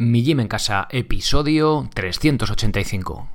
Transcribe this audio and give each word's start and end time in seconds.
Mi 0.00 0.22
Gym 0.22 0.40
en 0.40 0.48
Casa, 0.48 0.88
episodio 0.90 1.86
385. 1.92 3.28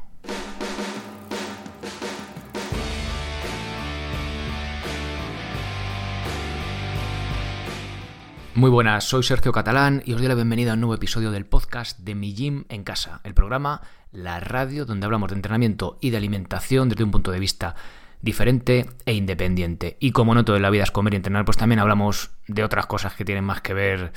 Muy 8.55 8.71
buenas, 8.71 9.04
soy 9.04 9.21
Sergio 9.21 9.51
Catalán 9.51 10.01
y 10.07 10.13
os 10.13 10.20
doy 10.20 10.28
la 10.28 10.33
bienvenida 10.33 10.71
a 10.71 10.73
un 10.73 10.79
nuevo 10.79 10.96
episodio 10.96 11.29
del 11.29 11.46
podcast 11.46 11.99
de 11.99 12.15
Mi 12.15 12.33
Gym 12.33 12.66
en 12.70 12.84
Casa, 12.84 13.22
el 13.24 13.36
programa, 13.36 13.84
la 14.12 14.40
radio 14.40 14.88
donde 14.88 15.06
hablamos 15.06 15.29
de 15.29 15.36
entrenamiento 15.36 16.00
y 16.02 16.09
de 16.09 16.18
alimentación 16.18 16.90
desde 16.90 17.04
un 17.04 17.12
punto 17.12 17.32
de 17.32 17.40
vista 17.40 17.76
diferente 18.23 18.90
e 19.05 19.13
independiente. 19.13 19.98
Y 20.00 20.13
como 20.13 20.34
no 20.34 20.44
todo 20.44 20.55
en 20.55 20.63
la 20.63 20.72
vida 20.72 20.82
es 20.82 20.90
comer 20.90 21.13
y 21.13 21.18
entrenar, 21.18 21.45
pues 21.45 21.58
también 21.58 21.77
hablamos 21.77 22.32
de 22.48 22.63
otras 22.63 22.88
cosas 22.88 23.13
que 23.13 23.23
tienen 23.23 23.44
más 23.44 23.62
que 23.62 23.76
ver 23.76 24.13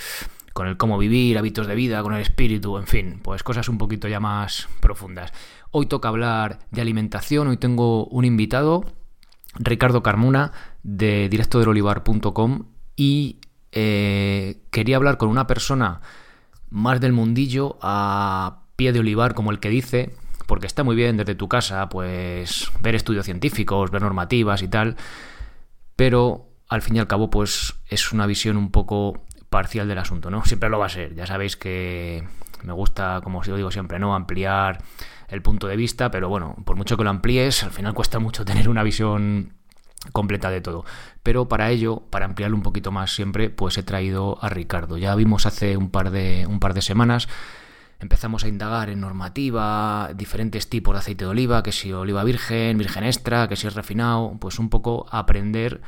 con 0.59 0.66
el 0.66 0.77
cómo 0.77 0.98
vivir, 0.98 1.38
hábitos 1.38 1.68
de 1.68 1.77
vida, 1.77 2.02
con 2.02 2.14
el 2.14 2.20
espíritu, 2.20 2.79
en 2.79 2.88
fin, 2.88 3.20
pues 3.22 3.45
cosas 3.45 3.68
un 3.68 3.79
poquito 3.79 4.09
ya 4.09 4.19
más 4.19 4.66
profundas. 4.80 5.33
Hoy 5.70 5.87
toca 5.87 6.09
hablar 6.09 6.59
de 6.73 6.80
alimentación, 6.80 7.46
hoy 7.46 7.59
tengo 7.59 8.06
un 8.06 8.24
invitado, 8.24 8.84
Ricardo 9.55 10.02
Carmona, 10.02 10.50
de 10.83 11.28
directodelolivar.com 11.28 12.64
y 12.97 13.36
eh, 13.70 14.60
quería 14.73 14.97
hablar 14.97 15.16
con 15.16 15.28
una 15.28 15.47
persona 15.47 16.00
más 16.70 17.00
del 17.00 17.12
mundillo 17.12 17.78
a 17.80 18.62
pie 18.75 18.92
de 18.92 18.98
olivar, 18.98 19.34
como 19.34 19.52
el 19.52 19.61
que 19.61 19.69
dice, 19.69 20.12
porque 20.48 20.66
está 20.66 20.83
muy 20.83 20.97
bien 20.97 21.19
desde 21.19 21.36
tu 21.36 21.47
casa, 21.47 21.88
pues 21.88 22.72
ver 22.80 22.97
estudios 22.97 23.27
científicos, 23.27 23.92
ver 23.92 24.02
normativas 24.02 24.62
y 24.62 24.66
tal, 24.66 24.97
pero 25.95 26.48
al 26.69 26.83
fin 26.83 26.97
y 26.97 26.98
al 26.98 27.06
cabo, 27.06 27.30
pues 27.30 27.77
es 27.88 28.12
una 28.12 28.27
visión 28.27 28.56
un 28.56 28.72
poco 28.72 29.22
parcial 29.51 29.88
del 29.88 29.98
asunto, 29.98 30.30
¿no? 30.30 30.45
Siempre 30.45 30.69
lo 30.69 30.79
va 30.79 30.87
a 30.87 30.91
ser. 30.91 31.15
Ya 31.15 31.27
sabéis 31.27 31.56
que 31.56 32.27
me 32.62 32.73
gusta, 32.73 33.20
como 33.23 33.39
os 33.39 33.47
digo 33.47 33.70
siempre, 33.70 33.98
¿no? 33.98 34.15
Ampliar 34.15 34.79
el 35.29 35.43
punto 35.43 35.69
de 35.69 35.77
vista, 35.77 36.11
pero 36.11 36.28
bueno, 36.28 36.56
por 36.64 36.77
mucho 36.77 36.97
que 36.97 37.05
lo 37.05 37.11
amplíes, 37.11 37.62
al 37.62 37.70
final 37.70 37.95
cuesta 37.95 38.19
mucho 38.19 38.45
tener 38.45 38.69
una 38.69 38.83
visión 38.83 39.55
completa 40.12 40.50
de 40.50 40.61
todo. 40.61 40.84
Pero 41.22 41.48
para 41.48 41.70
ello, 41.70 42.03
para 42.11 42.25
ampliarlo 42.25 42.56
un 42.56 42.62
poquito 42.62 42.91
más 42.91 43.14
siempre, 43.14 43.50
pues 43.50 43.77
he 43.78 43.83
traído 43.83 44.39
a 44.42 44.48
Ricardo. 44.48 44.97
Ya 44.97 45.14
vimos 45.14 45.47
hace 45.47 45.77
un 45.77 45.91
par 45.91 46.11
de, 46.11 46.47
un 46.48 46.61
par 46.61 46.75
de 46.75 46.83
semanas, 46.83 47.28
empezamos 48.00 48.44
a 48.44 48.48
indagar 48.48 48.91
en 48.91 49.00
normativa, 49.00 50.11
diferentes 50.15 50.69
tipos 50.69 50.94
de 50.94 51.00
aceite 51.00 51.25
de 51.25 51.31
oliva, 51.31 51.62
que 51.62 51.72
si 51.72 51.92
oliva 51.92 52.25
virgen, 52.25 52.78
virgen 52.78 53.05
extra, 53.05 53.48
que 53.48 53.56
si 53.56 53.67
es 53.67 53.75
refinado, 53.75 54.37
pues 54.41 54.59
un 54.59 54.70
poco 54.70 55.06
aprender 55.11 55.81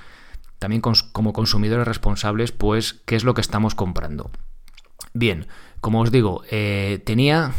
también 0.60 0.82
como 0.82 1.32
consumidores 1.32 1.88
responsables, 1.88 2.52
pues 2.52 3.00
qué 3.06 3.16
es 3.16 3.24
lo 3.24 3.32
que 3.34 3.40
estamos 3.40 3.74
comprando. 3.74 4.30
Bien, 5.14 5.46
como 5.80 6.02
os 6.02 6.12
digo, 6.12 6.42
eh, 6.50 7.02
tenía 7.04 7.52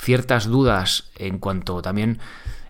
ciertas 0.00 0.46
dudas 0.46 1.10
en 1.16 1.38
cuanto 1.38 1.80
también 1.82 2.18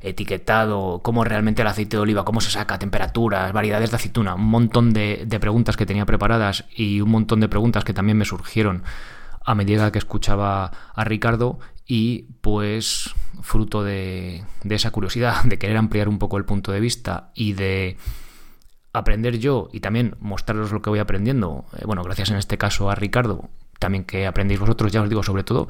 etiquetado, 0.03 1.01
cómo 1.03 1.25
realmente 1.25 1.63
el 1.63 1.69
aceite 1.69 1.97
de 1.97 2.03
oliva, 2.03 2.27
cómo 2.27 2.43
se 2.43 2.51
saca, 2.51 2.79
temperaturas, 2.79 3.53
variedades 3.55 3.91
de 3.91 3.97
aceituna, 3.97 4.35
un 4.35 4.45
montón 4.45 4.93
de, 4.93 5.27
preguntas 5.41 5.79
que 5.79 5.87
tenía 5.87 6.05
preparadas 6.05 6.67
y 6.77 7.01
un 7.01 7.11
montón 7.11 7.41
de 7.41 7.49
preguntas 7.49 7.83
que 7.83 7.95
también 7.95 8.19
me 8.19 8.27
surgieron 8.27 8.85
a 9.43 9.55
medida 9.55 9.91
que 9.91 9.99
escuchaba 9.99 10.71
a 10.95 11.05
Ricardo 11.05 11.61
y 11.87 12.27
pues 12.43 13.15
fruto 13.41 13.83
de, 13.83 14.45
de 14.63 14.75
esa 14.75 14.91
curiosidad, 14.91 15.45
de 15.45 15.59
querer 15.59 15.79
ampliar 15.79 16.11
un 16.11 16.19
poco 16.19 16.37
el 16.37 16.45
punto 16.45 16.73
de 16.73 16.81
vista 16.81 17.31
y 17.35 17.55
de 17.55 17.97
aprender 18.93 19.39
yo 19.39 19.69
y 19.73 19.81
también 19.81 20.17
mostraros 20.21 20.73
lo 20.73 20.83
que 20.83 20.91
voy 20.91 20.99
aprendiendo, 20.99 21.65
eh, 21.77 21.83
bueno, 21.85 22.03
gracias 22.03 22.31
en 22.31 22.37
este 22.37 22.59
caso 22.59 22.91
a 22.91 22.95
Ricardo, 22.95 23.49
también 23.79 24.05
que 24.05 24.27
aprendéis 24.27 24.61
vosotros, 24.61 24.93
ya 24.93 25.03
os 25.03 25.09
digo, 25.09 25.23
sobre 25.23 25.45
todo 25.45 25.69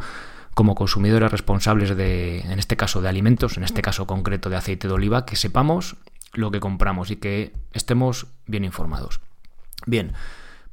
como 0.55 0.75
consumidores 0.75 1.31
responsables 1.31 1.97
de, 1.97 2.41
en 2.41 2.59
este 2.59 2.77
caso, 2.77 3.01
de 3.01 3.09
alimentos, 3.09 3.57
en 3.57 3.63
este 3.63 3.81
caso 3.81 4.09
concreto 4.09 4.51
de 4.51 4.57
aceite 4.57 4.89
de 4.89 4.95
oliva, 4.95 5.25
que 5.25 5.37
sepamos 5.37 5.97
lo 6.33 6.51
que 6.51 6.59
compramos 6.59 7.13
y 7.13 7.17
que 7.17 7.53
estemos 7.73 8.27
bien 8.47 8.65
informados. 8.65 9.21
Bien, 9.87 10.15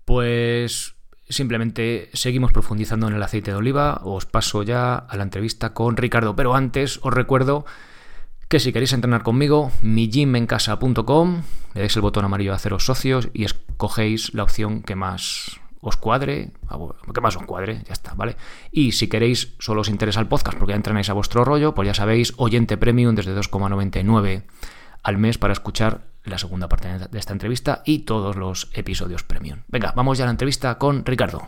pues 0.05 0.95
simplemente 1.29 2.09
seguimos 2.13 2.51
profundizando 2.51 3.07
en 3.07 3.13
el 3.13 3.21
aceite 3.21 3.51
de 3.51 3.57
oliva, 3.57 4.01
os 4.03 4.25
paso 4.25 4.63
ya 4.63 4.95
a 4.95 5.17
la 5.17 5.23
entrevista 5.23 5.73
con 5.73 5.97
Ricardo, 5.97 6.35
pero 6.35 6.55
antes 6.55 6.99
os 7.03 7.13
recuerdo 7.13 7.65
si 8.59 8.71
queréis 8.71 8.93
entrenar 8.93 9.23
conmigo, 9.23 9.71
migymencasa.com, 9.81 11.41
le 11.73 11.81
dais 11.81 11.95
el 11.95 12.01
botón 12.01 12.25
amarillo 12.25 12.53
a 12.53 12.55
haceros 12.55 12.85
socios 12.85 13.29
y 13.33 13.43
escogéis 13.43 14.33
la 14.33 14.43
opción 14.43 14.81
que 14.83 14.95
más 14.95 15.59
os 15.81 15.97
cuadre, 15.97 16.51
que 17.13 17.21
más 17.21 17.35
os 17.35 17.43
cuadre, 17.43 17.83
ya 17.85 17.93
está, 17.93 18.13
¿vale? 18.15 18.37
Y 18.71 18.93
si 18.93 19.07
queréis, 19.07 19.55
solo 19.59 19.81
os 19.81 19.89
interesa 19.89 20.19
el 20.19 20.27
podcast 20.27 20.57
porque 20.57 20.71
ya 20.71 20.77
entrenáis 20.77 21.09
a 21.09 21.13
vuestro 21.13 21.45
rollo, 21.45 21.75
pues 21.75 21.85
ya 21.85 21.93
sabéis, 21.93 22.33
oyente 22.37 22.77
premium 22.77 23.13
desde 23.15 23.35
2,99 23.35 24.43
al 25.03 25.17
mes 25.17 25.37
para 25.37 25.53
escuchar 25.53 26.07
la 26.23 26.37
segunda 26.37 26.67
parte 26.67 26.87
de 27.09 27.19
esta 27.19 27.33
entrevista 27.33 27.83
y 27.85 27.99
todos 27.99 28.35
los 28.35 28.69
episodios 28.73 29.23
premium. 29.23 29.59
Venga, 29.67 29.93
vamos 29.95 30.17
ya 30.17 30.23
a 30.23 30.27
la 30.27 30.31
entrevista 30.31 30.77
con 30.79 31.05
Ricardo. 31.05 31.43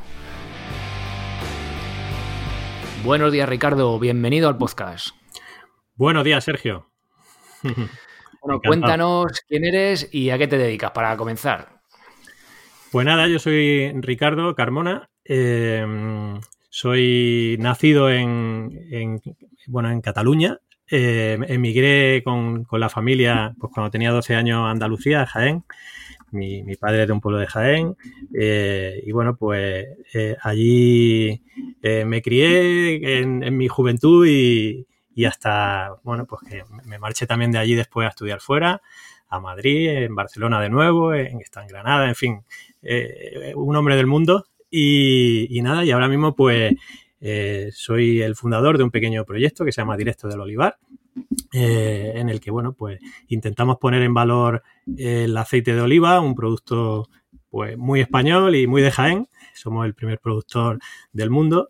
Buenos 3.03 3.31
días, 3.31 3.49
Ricardo, 3.49 3.97
bienvenido 3.97 4.49
al 4.49 4.57
podcast. 4.57 5.09
Buenos 5.95 6.23
días, 6.23 6.43
Sergio. 6.43 6.91
Bueno, 8.41 8.61
cuéntanos 8.61 9.41
quién 9.47 9.65
eres 9.65 10.09
y 10.13 10.29
a 10.29 10.37
qué 10.37 10.47
te 10.47 10.57
dedicas 10.57 10.91
para 10.91 11.17
comenzar. 11.17 11.81
Pues 12.91 13.05
nada, 13.05 13.27
yo 13.27 13.39
soy 13.39 13.91
Ricardo 13.95 14.55
Carmona. 14.55 15.09
Em, 15.25 16.39
soy 16.69 17.57
nacido 17.59 18.09
en, 18.09 19.21
bueno, 19.67 19.91
en 19.91 20.01
Cataluña. 20.01 20.59
Em, 20.89 21.43
emigré 21.43 22.23
con, 22.23 22.65
la 22.71 22.87
familia 22.87 23.53
pues, 23.59 23.73
cuando 23.73 23.91
tenía 23.91 24.11
12 24.11 24.35
años 24.35 24.59
a 24.59 24.71
Andalucía, 24.71 25.23
a 25.23 25.25
Jaén. 25.25 25.63
Mi, 26.31 26.63
padre 26.75 27.01
es 27.01 27.07
de 27.07 27.13
un 27.13 27.21
pueblo 27.21 27.39
de 27.39 27.47
Jaén. 27.47 27.95
Eh, 28.33 29.03
y 29.05 29.11
bueno, 29.11 29.35
pues 29.35 29.87
eh, 30.13 30.37
allí 30.41 31.43
eh, 31.81 32.05
me 32.05 32.21
crié 32.21 33.19
en 33.19 33.57
mi 33.57 33.67
juventud 33.67 34.25
y, 34.25 34.87
y 35.17 35.25
hasta, 35.25 35.95
bueno, 36.03 36.27
pues 36.27 36.43
que 36.47 36.63
me 36.85 36.99
marché 36.99 37.25
también 37.25 37.51
de 37.51 37.57
allí 37.57 37.73
después 37.73 38.05
a 38.05 38.09
estudiar 38.09 38.39
fuera, 38.39 38.83
a 39.29 39.39
Madrid, 39.39 39.89
en 39.89 40.13
Barcelona 40.13 40.61
de 40.61 40.69
nuevo, 40.69 41.11
en, 41.11 41.41
está 41.41 41.63
en 41.63 41.69
Granada, 41.69 42.07
en 42.07 42.13
fin, 42.13 42.43
eh, 42.83 43.51
un 43.55 43.75
hombre 43.75 43.95
del 43.95 44.05
mundo 44.05 44.45
y, 44.69 45.59
nada, 45.63 45.83
y 45.83 45.89
ahora 45.89 46.07
mismo 46.07 46.35
pues 46.35 46.75
eh, 47.19 47.71
soy 47.73 48.21
el 48.21 48.35
fundador 48.35 48.77
de 48.77 48.83
un 48.83 48.91
pequeño 48.91 49.25
proyecto 49.25 49.65
que 49.65 49.71
se 49.71 49.81
llama 49.81 49.97
Directo 49.97 50.27
del 50.27 50.39
Olivar, 50.39 50.77
eh, 51.51 52.11
en 52.13 52.29
el 52.29 52.39
que, 52.39 52.51
bueno, 52.51 52.73
pues 52.73 52.99
intentamos 53.27 53.77
poner 53.77 54.03
en 54.03 54.13
valor 54.13 54.61
el 54.99 55.35
aceite 55.35 55.73
de 55.73 55.81
oliva, 55.81 56.19
un 56.19 56.35
producto 56.35 57.09
pues 57.49 57.75
muy 57.75 58.01
español 58.01 58.55
y 58.55 58.67
muy 58.67 58.83
de 58.83 58.91
Jaén. 58.91 59.27
Somos 59.55 59.87
el 59.87 59.95
primer 59.95 60.19
productor 60.19 60.77
del 61.11 61.31
mundo 61.31 61.69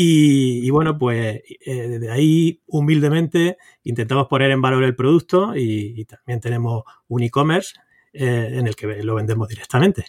y, 0.00 0.70
bueno, 0.70 0.96
pues 0.96 1.42
desde 1.66 2.06
eh, 2.06 2.10
ahí 2.12 2.62
humildemente 2.68 3.58
intentamos 3.82 4.28
poner 4.28 4.52
en 4.52 4.62
valor 4.62 4.84
el 4.84 4.94
producto 4.94 5.56
y, 5.56 6.04
también 6.04 6.38
tenemos 6.38 6.84
un 7.08 7.24
e-commerce 7.24 7.74
eh, 8.12 8.50
en 8.52 8.68
el 8.68 8.76
que 8.76 9.02
lo 9.02 9.16
vendemos 9.16 9.48
directamente. 9.48 10.04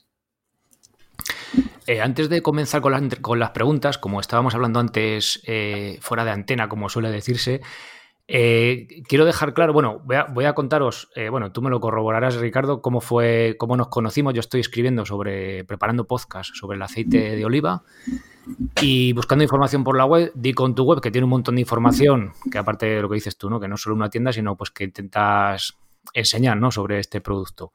Eh, 1.88 2.02
antes 2.02 2.30
de 2.30 2.44
comenzar 2.44 2.82
con 2.82 2.92
las, 2.92 3.02
con 3.20 3.40
las, 3.40 3.50
preguntas, 3.50 3.98
como 3.98 4.20
estábamos 4.20 4.54
hablando 4.54 4.80
antes 4.80 5.42
fuera 6.02 6.24
de 6.24 6.32
antena, 6.32 6.70
como 6.70 6.88
suele 6.88 7.10
decirse, 7.10 7.62
quiero 8.30 9.26
dejar 9.26 9.54
claro, 9.54 9.74
bueno, 9.74 10.04
voy 10.04 10.46
a, 10.46 10.54
contaros, 10.54 11.10
bueno, 11.32 11.52
tú 11.52 11.64
me 11.64 11.70
lo 11.72 11.80
corroborarás, 11.80 12.36
Ricardo, 12.36 12.82
cómo 12.82 13.02
fue, 13.02 13.56
cómo 13.58 13.76
nos 13.76 13.88
conocimos. 13.88 14.34
Yo 14.34 14.40
estoy 14.40 14.62
escribiendo 14.62 15.06
sobre, 15.06 15.64
preparando 15.66 16.06
podcast 16.06 16.54
sobre 16.54 16.76
el 16.76 16.82
aceite 16.84 17.36
de 17.36 17.46
oliva 17.46 17.84
y 18.82 19.14
buscando 19.14 19.44
información 19.44 19.84
por 19.84 19.98
la 19.98 20.06
web, 20.06 20.32
di 20.36 20.54
con 20.54 20.76
tu 20.76 20.84
web 20.84 21.02
que 21.02 21.10
tiene 21.10 21.26
un 21.26 21.31
montón 21.31 21.56
de 21.56 21.62
información, 21.62 22.34
que 22.52 22.58
aparte 22.58 22.86
de 22.86 23.02
lo 23.02 23.10
que 23.10 23.16
dices 23.16 23.38
tú, 23.38 23.50
¿no? 23.50 23.60
Que 23.60 23.68
no 23.68 23.76
es 23.76 23.81
solo 23.81 23.96
una 23.96 24.10
tienda, 24.10 24.32
sino 24.32 24.56
pues 24.56 24.70
que 24.70 24.84
intentas 24.84 25.78
enseñar, 26.14 26.58
¿no? 26.58 26.72
Sobre 26.72 27.00
este 27.00 27.22
producto. 27.22 27.74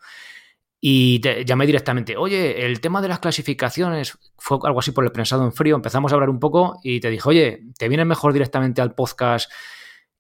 Y 0.81 1.19
te 1.21 1.45
llamé 1.45 1.67
directamente, 1.67 2.17
oye, 2.17 2.65
el 2.67 2.81
tema 2.81 3.00
de 3.00 3.09
las 3.09 3.19
clasificaciones 3.19 4.19
fue 4.37 4.59
algo 4.65 4.81
así 4.81 4.93
por 4.93 5.05
el 5.05 5.12
pensado 5.12 5.45
en 5.45 5.53
frío. 5.53 5.77
Empezamos 5.77 6.12
a 6.12 6.15
hablar 6.15 6.31
un 6.31 6.39
poco 6.39 6.79
y 6.83 7.00
te 7.00 7.11
dije, 7.11 7.29
oye, 7.29 7.62
¿te 7.79 7.89
vienes 7.89 8.07
mejor 8.07 8.33
directamente 8.33 8.83
al 8.83 8.95
podcast 8.95 9.50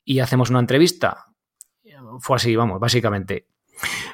y 0.04 0.20
hacemos 0.20 0.50
una 0.50 0.60
entrevista? 0.60 1.26
Fue 2.20 2.36
así, 2.36 2.54
vamos, 2.54 2.80
básicamente. 2.80 3.46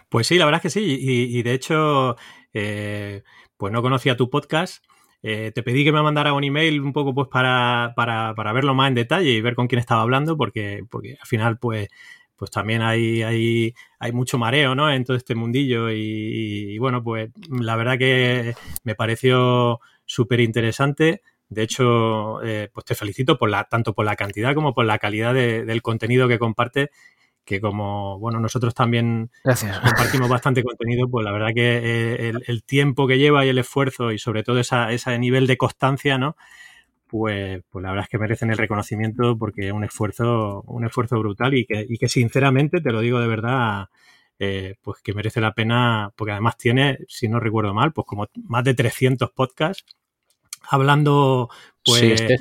Pues 0.09 0.27
sí, 0.27 0.39
la 0.39 0.45
verdad 0.45 0.59
es 0.59 0.63
que 0.63 0.81
sí. 0.81 0.99
Y, 1.01 1.43
de 1.43 1.53
hecho, 1.53 2.17
eh, 2.53 3.23
pues 3.57 3.73
no 3.73 3.83
conocía 3.83 4.17
tu 4.17 4.31
podcast 4.31 4.85
eh, 5.23 5.53
te 5.55 5.63
pedí 5.63 5.85
que 5.85 5.93
me 5.93 6.03
mandara 6.03 6.33
un 6.33 6.45
email 6.45 6.81
un 6.81 6.93
poco 6.93 7.15
pues 7.15 7.29
para, 7.29 7.93
para, 7.95 8.35
para, 8.35 8.53
verlo 8.53 8.75
más 8.75 8.89
en 8.89 8.95
detalle 8.95 9.31
y 9.31 9.41
ver 9.43 9.55
con 9.55 9.69
quién 9.69 9.79
estaba 9.79 10.03
hablando, 10.03 10.37
porque, 10.37 10.85
porque 10.91 11.17
al 11.21 11.27
final, 11.27 11.59
pues, 11.59 11.89
pues 12.37 12.51
también 12.51 12.81
hay, 12.83 13.23
hay, 13.23 13.75
hay 13.99 14.13
mucho 14.13 14.39
mareo, 14.39 14.75
¿no? 14.75 14.91
En 14.91 15.05
todo 15.05 15.17
este 15.17 15.35
mundillo. 15.35 15.91
Y, 15.91 16.79
bueno, 16.79 17.03
pues 17.03 17.31
la 17.51 17.77
verdad 17.77 17.99
que 17.99 18.55
me 18.85 18.95
pareció 18.95 19.81
súper 20.07 20.41
interesante 20.41 21.23
De 21.51 21.63
hecho, 21.63 22.43
eh, 22.43 22.71
pues 22.73 22.87
te 22.87 22.95
felicito 22.95 23.37
por 23.37 23.51
la, 23.51 23.65
tanto 23.65 23.93
por 23.93 24.07
la 24.07 24.17
cantidad 24.17 24.55
como 24.55 24.73
por 24.73 24.85
la 24.85 24.99
calidad 24.99 25.35
del 25.35 25.83
contenido 25.83 26.29
que 26.29 26.39
comparte 26.39 26.91
que 27.45 27.61
como 27.61 28.19
bueno 28.21 28.39
nosotros 28.39 28.75
también 28.75 29.31
compartimos 29.43 30.29
bastante 30.29 30.63
contenido, 30.63 31.09
pues 31.11 31.25
la 31.25 31.33
verdad 31.33 31.49
que 31.53 31.81
eh, 31.83 32.33
el, 32.47 32.63
tiempo 32.63 33.09
que 33.09 33.19
lleva 33.19 33.45
y 33.45 33.49
el 33.49 33.59
esfuerzo 33.59 34.13
y 34.13 34.19
sobre 34.19 34.45
todo 34.45 34.61
esa, 34.61 34.93
ese 34.93 35.19
nivel 35.19 35.49
de 35.49 35.57
constancia, 35.57 36.17
¿no? 36.17 36.37
Pues, 37.09 37.61
pues 37.69 37.83
la 37.83 37.91
verdad 37.91 38.05
es 38.05 38.09
que 38.09 38.19
merecen 38.19 38.51
el 38.51 38.59
reconocimiento 38.59 39.37
porque 39.37 39.67
es 39.67 39.73
un 39.73 39.83
esfuerzo, 39.83 40.63
un 40.69 40.85
esfuerzo 40.85 41.19
brutal 41.19 41.55
y 41.55 41.67
que, 41.67 41.85
y 41.89 41.99
que 41.99 42.09
sinceramente, 42.09 42.81
te 42.81 42.93
lo 42.93 43.01
digo 43.01 43.19
de 43.19 43.27
verdad, 43.27 43.89
eh, 44.39 44.77
pues 44.81 45.03
que 45.03 45.13
merece 45.13 45.41
la 45.41 45.53
pena, 45.53 46.13
porque 46.17 46.33
además 46.33 46.57
tiene, 46.57 46.99
si 47.09 47.29
no 47.29 47.41
recuerdo 47.41 47.75
mal, 47.75 47.93
pues 47.93 48.07
como 48.07 48.29
más 48.45 48.63
de 48.63 48.75
300 48.75 49.33
podcasts 49.33 49.97
hablando 50.69 51.49
pues 51.85 52.03
este 52.03 52.37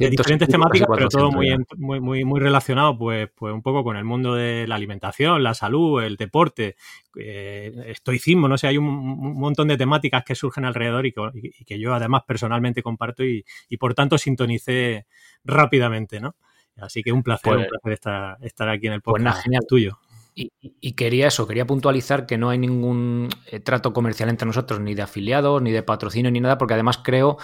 de 0.00 0.10
diferentes 0.10 0.48
temáticas, 0.48 0.88
pero 0.92 1.08
todo 1.08 1.30
muy, 1.30 1.54
muy, 1.76 2.00
muy, 2.00 2.24
muy 2.24 2.40
relacionado 2.40 2.98
pues, 2.98 3.28
pues 3.34 3.54
un 3.54 3.62
poco 3.62 3.84
con 3.84 3.96
el 3.96 4.04
mundo 4.04 4.34
de 4.34 4.66
la 4.66 4.74
alimentación, 4.74 5.42
la 5.42 5.54
salud, 5.54 6.02
el 6.02 6.16
deporte, 6.16 6.76
eh, 7.16 7.72
estoicismo, 7.86 8.48
no 8.48 8.58
sé, 8.58 8.66
hay 8.66 8.78
un, 8.78 9.38
montón 9.38 9.68
de 9.68 9.76
temáticas 9.76 10.24
que 10.24 10.34
surgen 10.34 10.64
alrededor 10.64 11.06
y 11.06 11.12
que, 11.12 11.78
yo 11.78 11.94
además 11.94 12.22
personalmente 12.26 12.82
comparto 12.82 13.22
y, 13.24 13.44
por 13.78 13.94
tanto 13.94 14.18
sintonicé 14.18 15.06
rápidamente, 15.44 16.20
¿no? 16.20 16.36
Así 16.76 17.02
que 17.02 17.12
un 17.12 17.22
placer, 17.22 17.56
un 17.56 17.66
pues 17.82 18.00
placer 18.00 18.36
estar, 18.42 18.68
aquí 18.68 18.86
en 18.86 18.94
el 18.94 19.02
pues 19.02 19.22
podcast 19.22 19.42
genial. 19.42 19.64
tuyo. 19.68 19.98
Y, 20.40 20.92
quería 20.92 21.26
eso, 21.26 21.48
quería 21.48 21.66
puntualizar 21.66 22.24
que 22.24 22.38
no 22.38 22.50
hay 22.50 22.58
ningún 22.58 23.28
eh, 23.46 23.58
trato 23.58 23.92
comercial 23.92 24.28
entre 24.28 24.46
nosotros, 24.46 24.78
ni 24.78 24.94
de 24.94 25.02
afiliados, 25.02 25.60
ni 25.60 25.72
de 25.72 25.82
patrocinio, 25.82 26.30
ni 26.30 26.38
nada, 26.38 26.58
porque 26.58 26.74
además 26.74 27.00
creo 27.02 27.38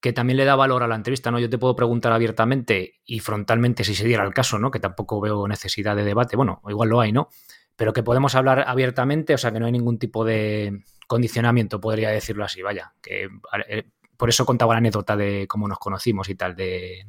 que 0.00 0.12
también 0.12 0.36
le 0.36 0.44
da 0.44 0.54
valor 0.54 0.82
a 0.82 0.88
la 0.88 0.94
entrevista, 0.94 1.30
¿no? 1.30 1.38
Yo 1.38 1.48
te 1.48 1.56
puedo 1.56 1.74
preguntar 1.74 2.12
abiertamente 2.12 3.00
y 3.06 3.20
frontalmente 3.20 3.82
si 3.82 3.94
se 3.94 4.06
diera 4.06 4.24
el 4.24 4.34
caso, 4.34 4.58
¿no? 4.58 4.70
Que 4.70 4.78
tampoco 4.78 5.20
veo 5.20 5.48
necesidad 5.48 5.96
de 5.96 6.04
debate, 6.04 6.36
bueno, 6.36 6.60
igual 6.68 6.90
lo 6.90 7.00
hay, 7.00 7.12
¿no? 7.12 7.28
Pero 7.76 7.94
que 7.94 8.02
podemos 8.02 8.34
hablar 8.34 8.64
abiertamente, 8.66 9.32
o 9.32 9.38
sea, 9.38 9.50
que 9.50 9.58
no 9.58 9.66
hay 9.66 9.72
ningún 9.72 9.98
tipo 9.98 10.24
de 10.24 10.82
condicionamiento, 11.06 11.80
podría 11.80 12.10
decirlo 12.10 12.44
así, 12.44 12.60
vaya, 12.60 12.92
que 13.00 13.30
eh, 13.68 13.84
por 14.18 14.28
eso 14.28 14.44
contaba 14.44 14.74
la 14.74 14.78
anécdota 14.78 15.16
de 15.16 15.46
cómo 15.48 15.66
nos 15.66 15.78
conocimos 15.78 16.28
y 16.28 16.34
tal 16.34 16.54
de, 16.54 17.06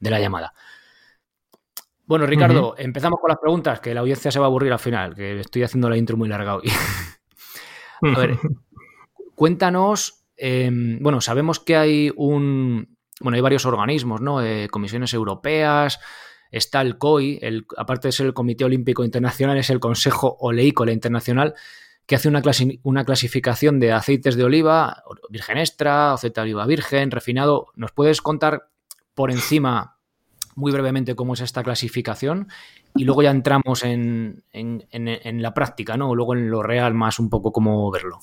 de 0.00 0.10
la 0.10 0.18
llamada. 0.18 0.52
Bueno, 2.10 2.26
Ricardo, 2.26 2.74
empezamos 2.76 3.20
con 3.20 3.28
las 3.28 3.38
preguntas, 3.38 3.78
que 3.78 3.94
la 3.94 4.00
audiencia 4.00 4.32
se 4.32 4.40
va 4.40 4.46
a 4.46 4.48
aburrir 4.48 4.72
al 4.72 4.80
final, 4.80 5.14
que 5.14 5.38
estoy 5.38 5.62
haciendo 5.62 5.88
la 5.88 5.96
intro 5.96 6.16
muy 6.16 6.28
larga 6.28 6.56
hoy. 6.56 6.64
a 8.02 8.18
ver, 8.18 8.36
cuéntanos, 9.36 10.24
em, 10.36 10.98
bueno, 11.00 11.20
sabemos 11.20 11.60
que 11.60 11.76
hay 11.76 12.12
un, 12.16 12.98
bueno, 13.20 13.36
hay 13.36 13.40
varios 13.40 13.64
organismos, 13.64 14.20
¿no? 14.20 14.42
Eh, 14.42 14.66
comisiones 14.72 15.14
europeas, 15.14 16.00
está 16.50 16.80
el 16.80 16.98
COI, 16.98 17.38
el, 17.42 17.64
aparte 17.76 18.08
de 18.08 18.12
ser 18.12 18.26
el 18.26 18.34
Comité 18.34 18.64
Olímpico 18.64 19.04
Internacional, 19.04 19.56
es 19.58 19.70
el 19.70 19.78
Consejo 19.78 20.36
Oleícola 20.40 20.90
Internacional, 20.90 21.54
que 22.06 22.16
hace 22.16 22.26
una, 22.26 22.42
una 22.82 23.04
clasificación 23.04 23.78
de 23.78 23.92
aceites 23.92 24.34
de 24.34 24.42
oliva, 24.42 25.04
virgen 25.28 25.58
extra, 25.58 26.14
aceite 26.14 26.40
de 26.40 26.46
oliva 26.46 26.66
virgen, 26.66 27.12
refinado. 27.12 27.68
¿Nos 27.76 27.92
puedes 27.92 28.20
contar 28.20 28.68
por 29.14 29.30
encima 29.30 29.99
muy 30.60 30.70
brevemente 30.70 31.16
cómo 31.16 31.34
es 31.34 31.40
esta 31.40 31.62
clasificación 31.62 32.48
y 32.94 33.04
luego 33.04 33.22
ya 33.22 33.30
entramos 33.30 33.82
en, 33.82 34.44
la 34.52 35.54
práctica, 35.54 35.96
¿no? 35.96 36.14
Luego 36.14 36.34
en 36.34 36.50
lo 36.50 36.62
real 36.62 36.94
más 36.94 37.18
un 37.18 37.30
poco 37.30 37.52
cómo 37.52 37.90
verlo. 37.90 38.20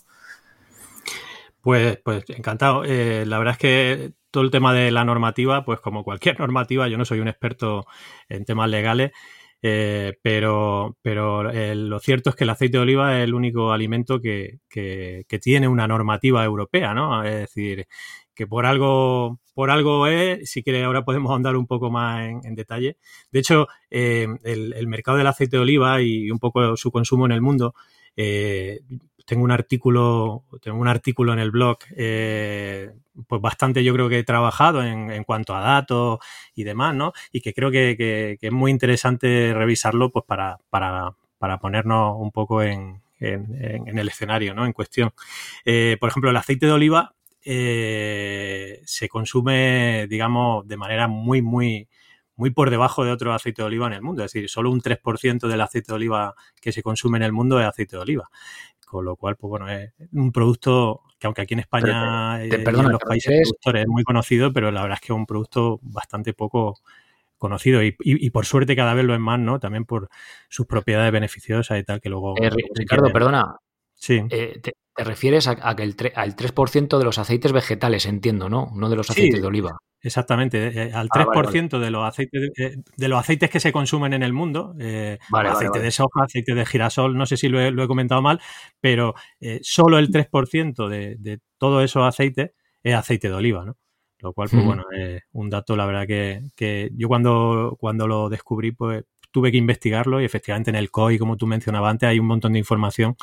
Pues, 1.62 2.00
pues 2.04 2.24
encantado. 2.30 2.86
Eh, 2.86 3.26
la 3.26 3.40
verdad 3.40 3.54
es 3.54 3.58
que 3.58 4.14
todo 4.32 4.44
el 4.44 4.52
tema 4.52 4.74
de 4.74 4.92
la 4.92 5.04
normativa, 5.04 5.66
pues 5.66 5.80
como 5.80 6.04
cualquier 6.04 6.40
normativa, 6.40 6.88
yo 6.88 6.98
no 6.98 7.06
soy 7.06 7.20
un 7.20 7.28
experto 7.28 7.86
en 8.30 8.46
temas 8.46 8.70
legales, 8.70 9.12
eh, 9.62 10.14
pero, 10.22 10.98
pero 11.02 11.50
eh, 11.50 11.76
lo 11.76 12.00
cierto 12.00 12.30
es 12.30 12.36
que 12.36 12.44
el 12.44 12.52
aceite 12.52 12.78
de 12.78 12.84
oliva 12.84 13.18
es 13.18 13.24
el 13.24 13.34
único 13.34 13.72
alimento 13.72 14.22
que, 14.22 14.60
que, 14.70 15.26
tiene 15.42 15.68
una 15.68 15.88
normativa 15.88 16.46
europea, 16.46 16.94
¿no? 16.94 17.24
Es 17.24 17.40
decir, 17.42 17.88
que 18.34 18.48
por 18.48 18.66
algo, 18.66 19.40
por 19.58 19.72
algo 19.72 20.06
es, 20.06 20.52
si 20.52 20.62
quiere 20.62 20.84
ahora 20.84 21.04
podemos 21.04 21.36
andar 21.36 21.56
un 21.56 21.66
poco 21.66 21.90
más 21.90 22.30
en, 22.44 22.54
detalle. 22.54 22.98
De 23.32 23.40
hecho, 23.40 23.68
eh, 23.90 24.28
el, 24.44 24.86
mercado 24.86 25.18
del 25.18 25.26
aceite 25.26 25.58
de 25.58 25.64
oliva 25.64 26.00
y 26.00 26.30
un 26.30 26.38
poco 26.38 26.78
su 26.78 26.92
consumo 26.92 27.26
en 27.26 27.32
el 27.32 27.42
mundo, 27.42 27.74
eh, 28.16 28.82
tengo 29.26 29.44
un 29.44 29.50
artículo, 29.50 30.44
tengo 30.62 30.78
un 30.78 30.88
artículo 30.88 31.34
en 31.34 31.40
el 31.40 31.50
blog, 31.50 31.80
eh, 31.96 32.92
pues 33.28 33.42
bastante 33.42 33.84
yo 33.84 33.96
creo 33.96 34.10
que 34.10 34.20
he 34.20 34.24
trabajado 34.24 34.84
en, 34.84 35.24
cuanto 35.24 35.56
a 35.56 35.62
datos 35.62 36.20
y 36.54 36.64
demás, 36.64 36.94
¿no? 36.94 37.14
Y 37.32 37.42
que 37.42 37.56
creo 37.56 37.72
que, 37.72 38.38
es 38.40 38.52
muy 38.52 38.70
interesante 38.70 39.56
revisarlo, 39.56 40.12
pues 40.12 40.24
para, 40.24 40.60
para, 40.70 41.16
para 41.40 41.58
ponernos 41.58 42.16
un 42.20 42.30
poco 42.30 42.62
en, 42.62 43.02
en, 43.20 43.98
el 43.98 44.08
escenario, 44.08 44.54
¿no? 44.54 44.68
En 44.68 44.74
cuestión. 44.74 45.10
por 46.00 46.10
ejemplo, 46.10 46.30
el 46.30 46.38
aceite 46.38 46.68
de 46.68 46.74
oliva 46.74 47.16
eh, 47.50 48.82
se 48.84 49.08
consume, 49.08 50.06
digamos, 50.10 50.68
de 50.68 50.76
manera 50.76 51.08
muy, 51.08 51.42
muy, 51.42 51.88
muy 52.36 52.50
por 52.50 52.70
debajo 52.70 53.06
de 53.06 53.12
otro 53.12 53.34
aceite 53.34 53.62
de 53.62 53.68
oliva 53.68 53.88
en 53.88 53.94
el 53.94 54.02
mundo. 54.02 54.22
Es 54.22 54.34
decir, 54.34 54.50
solo 54.50 54.70
un 54.70 54.82
3% 54.82 55.48
del 55.48 55.62
aceite 55.62 55.94
de 55.94 55.96
oliva 55.96 56.36
que 56.62 56.74
se 56.74 56.84
consume 56.84 57.20
en 57.20 57.24
el 57.24 57.32
mundo 57.32 57.58
es 57.62 57.66
aceite 57.66 57.96
de 57.96 58.02
oliva. 58.02 58.30
Con 58.86 59.06
lo 59.06 59.16
cual, 59.16 59.38
pues 59.38 59.50
bueno, 59.50 59.70
es 59.70 59.94
un 60.12 60.34
producto 60.34 61.04
que 61.18 61.28
aunque 61.28 61.42
aquí 61.42 61.54
en 61.54 61.62
España 61.62 62.46
y 62.46 62.54
en 62.54 62.92
los 62.92 63.00
países 63.00 63.34
productores 63.44 63.84
es 63.84 63.88
muy 63.88 64.04
conocido, 64.04 64.52
pero 64.52 64.70
la 64.70 64.82
verdad 64.82 64.98
es 65.02 65.08
que 65.08 65.14
es 65.14 65.18
un 65.18 65.26
producto 65.26 65.80
bastante 65.84 66.34
poco 66.34 66.82
conocido 67.38 67.82
y, 67.82 68.30
por 68.32 68.46
suerte 68.46 68.76
cada 68.76 68.94
vez 68.94 69.06
lo 69.06 69.14
es 69.14 69.20
más, 69.22 69.40
¿no? 69.40 69.60
También 69.60 69.86
por 69.86 70.10
sus 70.50 70.66
propiedades 70.66 71.14
beneficiosas 71.14 71.80
y 71.80 71.84
tal 71.84 72.02
que 72.02 72.10
luego... 72.10 72.36
Eh, 72.42 72.50
Ricardo, 72.74 73.12
perdona. 73.14 73.58
Sí. 73.94 74.22
Eh, 74.30 74.60
te 74.62 74.74
refieres 75.04 75.48
a, 75.48 75.76
que 75.76 75.84
el 75.84 75.96
al 76.16 76.36
3% 76.36 76.98
de 76.98 77.04
los 77.04 77.18
aceites 77.18 77.52
vegetales, 77.52 78.06
entiendo, 78.06 78.50
¿no? 78.50 78.72
No 78.76 78.90
de 78.90 78.96
los 78.96 79.10
aceites 79.10 79.42
de 79.42 79.48
oliva. 79.48 79.78
Exactamente, 80.02 80.68
eh, 80.68 80.94
al 80.94 81.10
3% 81.10 81.74
ah, 81.74 81.80
de 81.80 81.92
los 81.92 82.04
aceites 82.04 82.52
eh, 82.58 82.78
de 82.96 83.08
los 83.08 83.20
aceites 83.20 83.50
que 83.50 83.60
se 83.60 83.72
consumen 83.72 84.14
en 84.14 84.24
el 84.24 84.32
mundo, 84.32 84.76
eh, 84.80 85.18
aceite 85.32 85.80
de 85.80 85.92
soja, 85.92 86.24
aceite 86.24 86.54
de 86.54 86.66
girasol, 86.66 87.18
no 87.18 87.26
sé 87.26 87.36
si 87.36 87.50
lo 87.50 87.60
he, 87.60 87.88
comentado 87.88 88.22
mal, 88.22 88.40
pero 88.80 89.16
solo 89.62 89.98
el 89.98 90.10
3% 90.12 90.88
de, 90.88 91.16
de 91.18 91.40
todos 91.58 91.84
esos 91.84 92.04
aceites 92.04 92.52
es 92.84 92.94
aceite 92.94 93.28
de 93.28 93.36
oliva, 93.36 93.66
¿no? 93.66 93.78
Lo 94.20 94.34
cual, 94.34 94.50
pues 94.50 94.66
bueno, 94.66 94.84
es 94.96 95.22
un 95.32 95.50
dato, 95.50 95.76
la 95.76 95.86
verdad 95.86 96.08
que, 96.08 96.42
que 96.56 96.90
yo 96.96 97.08
cuando, 97.08 97.78
cuando 97.80 98.08
lo 98.08 98.30
descubrí, 98.30 98.72
pues 98.72 99.04
tuve 99.38 99.52
que 99.52 99.58
investigarlo 99.58 100.20
y 100.20 100.26
efectivamente 100.26 100.72
en 100.72 100.76
el 100.76 100.90
COI, 100.90 101.20
como 101.20 101.38
tú 101.38 101.46
mencionabas 101.46 101.92
antes, 101.92 102.10
hay 102.10 102.18
un 102.18 102.26
montón 102.26 102.54
de 102.54 102.58
información 102.58 103.16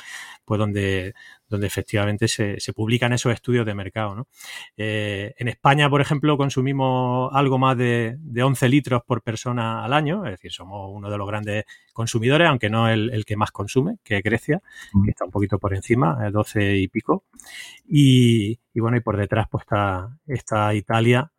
pues 0.44 0.60
donde, 0.60 1.12
donde 1.48 1.66
efectivamente 1.66 2.28
se, 2.28 2.56
publican 2.72 3.12
esos 3.12 3.32
estudios 3.32 3.66
de 3.66 3.74
mercado. 3.74 4.14
¿no? 4.14 4.28
Eh, 4.76 5.34
en 5.36 5.48
España, 5.48 5.90
por 5.90 6.00
ejemplo, 6.00 6.36
consumimos 6.36 7.34
algo 7.34 7.58
más 7.58 7.76
de, 7.76 8.16
11 8.40 8.68
litros 8.68 9.02
por 9.04 9.22
persona 9.22 9.84
al 9.84 9.92
año, 9.92 10.24
es 10.24 10.30
decir, 10.34 10.52
somos 10.52 10.88
uno 10.92 11.10
de 11.10 11.18
los 11.18 11.26
grandes 11.26 11.64
consumidores, 11.92 12.48
aunque 12.48 12.70
no 12.70 12.88
el, 12.88 13.24
que 13.26 13.36
más 13.36 13.50
consume, 13.50 13.96
que 14.04 14.18
es 14.18 14.22
Grecia, 14.22 14.62
que 15.04 15.10
está 15.10 15.24
un 15.24 15.32
poquito 15.32 15.58
por 15.58 15.74
encima, 15.74 16.30
12 16.30 16.76
y 16.76 16.86
pico. 16.86 17.24
Y, 17.88 18.60
bueno, 18.76 18.98
y 18.98 19.00
por 19.00 19.16
detrás 19.16 19.48
pues 19.50 19.64
está 20.28 20.74
Italia, 20.74 21.32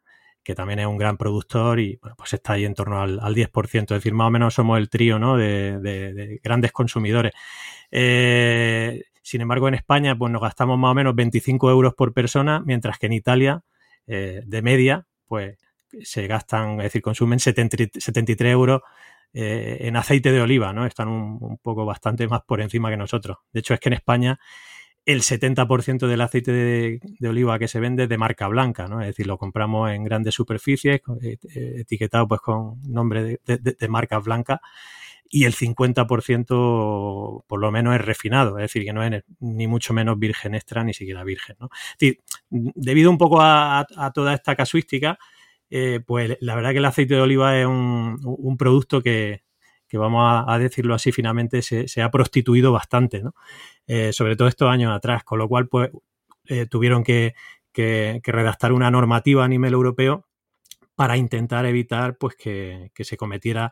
que 0.45 0.53
también 0.53 0.79
es 0.79 0.85
un 0.85 0.97
gran 0.97 1.17
productor 1.17 1.79
y 1.79 1.97
bueno, 1.97 2.15
pues 2.15 2.31
está 2.33 2.53
ahí 2.53 2.65
en 2.65 2.75
torno 2.75 3.01
al, 3.01 3.19
10%. 3.19 3.81
Es 3.81 3.87
decir, 3.87 4.13
más 4.13 4.27
o 4.27 4.31
menos 4.31 4.53
somos 4.53 4.77
el 4.77 4.89
trío 4.89 5.17
¿no? 5.17 5.35
de, 5.35 6.39
grandes 6.43 6.71
consumidores. 6.71 7.33
Eh, 7.89 9.05
sin 9.23 9.41
embargo, 9.41 9.67
en 9.67 9.73
España 9.73 10.15
pues 10.15 10.31
nos 10.31 10.41
gastamos 10.41 10.77
más 10.77 10.91
o 10.91 10.93
menos 10.93 11.15
25 11.15 11.71
euros 11.71 11.95
por 11.95 12.13
persona, 12.13 12.61
mientras 12.63 12.99
que 12.99 13.07
en 13.07 13.13
Italia, 13.13 13.63
eh, 14.05 14.43
de 14.45 14.61
media, 14.61 15.07
pues 15.27 15.57
se 16.03 16.27
gastan, 16.27 16.73
es 16.73 16.85
decir, 16.85 17.01
consumen 17.01 17.39
73 17.39 18.51
euros 18.51 18.81
eh, 19.33 19.77
en 19.81 19.95
aceite 19.95 20.31
de 20.31 20.41
oliva, 20.41 20.73
¿no? 20.73 20.85
Están 20.85 21.07
un, 21.07 21.57
poco 21.57 21.85
bastante 21.85 22.27
más 22.27 22.41
por 22.43 22.61
encima 22.61 22.91
que 22.91 22.97
nosotros. 22.97 23.37
De 23.51 23.61
hecho, 23.61 23.73
es 23.73 23.79
que 23.79 23.89
en 23.89 23.93
España 23.93 24.39
el 25.05 25.21
70% 25.21 26.07
del 26.07 26.21
aceite 26.21 26.51
de, 26.51 27.29
oliva 27.29 27.59
que 27.59 27.67
se 27.67 27.79
vende 27.79 28.03
es 28.03 28.09
de 28.09 28.17
marca 28.17 28.47
blanca, 28.47 28.87
¿no? 28.87 29.01
Es 29.01 29.07
decir, 29.07 29.27
lo 29.27 29.37
compramos 29.37 29.91
en 29.91 30.03
grandes 30.03 30.33
superficies, 30.33 31.01
eh, 31.21 31.37
etiquetado 31.79 32.27
pues 32.27 32.41
con 32.41 32.81
nombre 32.81 33.39
de, 33.45 33.87
marca 33.87 34.17
blanca, 34.19 34.61
y 35.29 35.45
el 35.45 35.53
50% 35.53 37.43
por 37.47 37.59
lo 37.59 37.71
menos 37.71 37.95
es 37.95 38.01
refinado, 38.01 38.57
es 38.57 38.63
decir, 38.63 38.83
que 38.83 38.93
no 38.93 39.03
es 39.03 39.23
ni 39.39 39.67
mucho 39.67 39.93
menos 39.93 40.17
virgen 40.17 40.55
extra, 40.55 40.83
ni 40.83 40.93
siquiera 40.93 41.23
virgen, 41.23 41.55
¿no? 41.59 41.69
Es 41.71 41.97
decir, 41.99 42.19
debido 42.49 43.11
un 43.11 43.17
poco 43.17 43.41
a, 43.41 43.85
toda 44.13 44.33
esta 44.33 44.55
casuística, 44.55 45.19
eh, 45.69 45.99
pues 46.05 46.37
la 46.41 46.55
verdad 46.55 46.71
que 46.71 46.77
el 46.77 46.85
aceite 46.85 47.15
de 47.15 47.21
oliva 47.21 47.59
es 47.59 47.67
un 47.67 48.55
producto 48.57 49.01
que, 49.01 49.45
que 49.95 49.99
vamos 49.99 50.43
a, 50.45 50.59
decirlo 50.59 50.93
así 50.93 51.13
finalmente, 51.13 51.61
se, 51.61 52.01
ha 52.01 52.11
prostituido 52.11 52.73
bastante, 52.73 53.23
¿no? 53.23 53.33
Eh, 53.87 54.11
sobre 54.11 54.35
todo 54.35 54.49
estos 54.49 54.69
años 54.69 54.91
atrás, 54.93 55.23
con 55.23 55.39
lo 55.39 55.47
cual, 55.47 55.69
pues, 55.69 55.89
eh, 56.47 56.65
tuvieron 56.65 57.03
que, 57.03 57.33
que, 57.71 58.21
redactar 58.25 58.73
una 58.73 58.91
normativa 58.91 59.45
a 59.45 59.47
nivel 59.47 59.73
europeo 59.73 60.27
para 60.95 61.15
intentar 61.15 61.65
evitar 61.65 62.17
pues, 62.17 62.35
que, 62.35 62.91
se 62.93 63.15
cometiera 63.15 63.71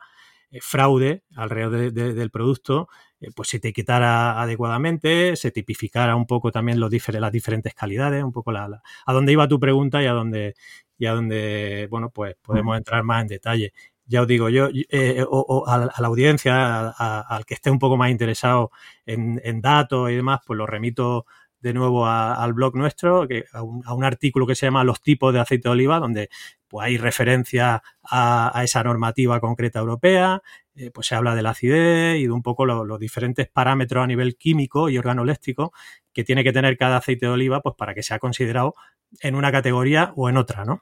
eh, 0.50 0.60
fraude 0.62 1.24
alrededor 1.36 1.92
del 1.92 2.32
producto, 2.32 2.88
eh, 3.20 3.27
pues 3.36 3.50
se 3.50 3.58
etiquetara 3.58 4.42
adecuadamente, 4.42 5.36
se 5.36 5.51
tipificara 5.51 6.15
un 6.15 6.25
poco 6.25 6.51
también 6.51 6.80
los 6.80 6.92
las 7.10 7.32
diferentes 7.32 7.74
calidades, 7.74 8.24
un 8.24 8.32
poco 8.32 8.53
la, 8.53 8.82
a 9.06 9.13
dónde 9.13 9.34
iba 9.34 9.48
tu 9.48 9.60
pregunta 9.60 10.01
y 10.01 10.06
a 10.06 10.13
dónde, 10.13 10.56
y 10.98 11.06
a 11.06 11.13
dónde 11.13 11.88
bueno, 11.89 12.12
pues 12.12 12.36
podemos 12.42 12.77
entrar 12.77 13.03
más 13.03 13.24
en 13.24 13.27
detalle. 13.27 13.74
Ya 14.05 14.22
os 14.22 14.27
digo, 14.27 14.50
yo 14.50 14.69
eh, 14.89 15.24
o, 15.27 15.65
a, 15.67 15.77
la 15.77 16.07
audiencia, 16.07 16.89
al 16.89 17.45
que 17.45 17.53
esté 17.53 17.72
un 17.72 17.79
poco 17.79 17.95
más 17.98 18.12
interesado 18.12 18.72
en, 19.05 19.62
datos 19.62 20.12
y 20.12 20.15
demás, 20.15 20.41
pues 20.45 20.57
lo 20.57 20.65
remito 20.65 21.25
de 21.62 21.74
nuevo 21.74 22.05
al 22.05 22.51
blog 22.53 22.75
nuestro, 22.75 23.25
a, 23.53 23.63
un, 23.63 24.03
artículo 24.03 24.45
que 24.45 24.55
se 24.55 24.65
llama 24.65 24.83
Los 24.83 25.01
tipos 25.01 25.33
de 25.33 25.39
aceite 25.39 25.69
de 25.69 25.72
oliva, 25.72 26.00
donde 26.00 26.29
pues, 26.67 26.86
hay 26.86 26.98
referencia 26.98 27.81
a, 28.03 28.62
esa 28.63 28.83
normativa 28.83 29.39
concreta 29.39 29.79
europea, 29.79 30.41
eh, 30.75 30.91
pues 30.91 31.07
se 31.07 31.15
habla 31.15 31.36
de 31.36 31.41
la 31.41 31.51
acidez 31.51 32.17
y 32.19 32.24
de 32.24 32.31
un 32.31 32.41
poco 32.41 32.65
los 32.65 33.00
diferentes 33.00 33.48
parámetros 33.48 34.03
a 34.03 34.07
nivel 34.07 34.36
químico 34.36 34.89
y 34.89 34.98
organoléctrico 34.98 35.72
que 36.12 36.25
tiene 36.25 36.43
que 36.43 36.51
tener 36.51 36.77
cada 36.77 36.98
aceite 36.98 37.27
de 37.27 37.31
oliva 37.31 37.62
pues, 37.62 37.75
para 37.77 37.93
que 37.93 38.03
sea 38.03 38.19
considerado 38.19 38.75
en 39.22 39.36
una 39.36 39.51
categoría 39.51 40.12
o 40.17 40.29
en 40.29 40.38
otra, 40.38 40.65
¿no? 40.65 40.81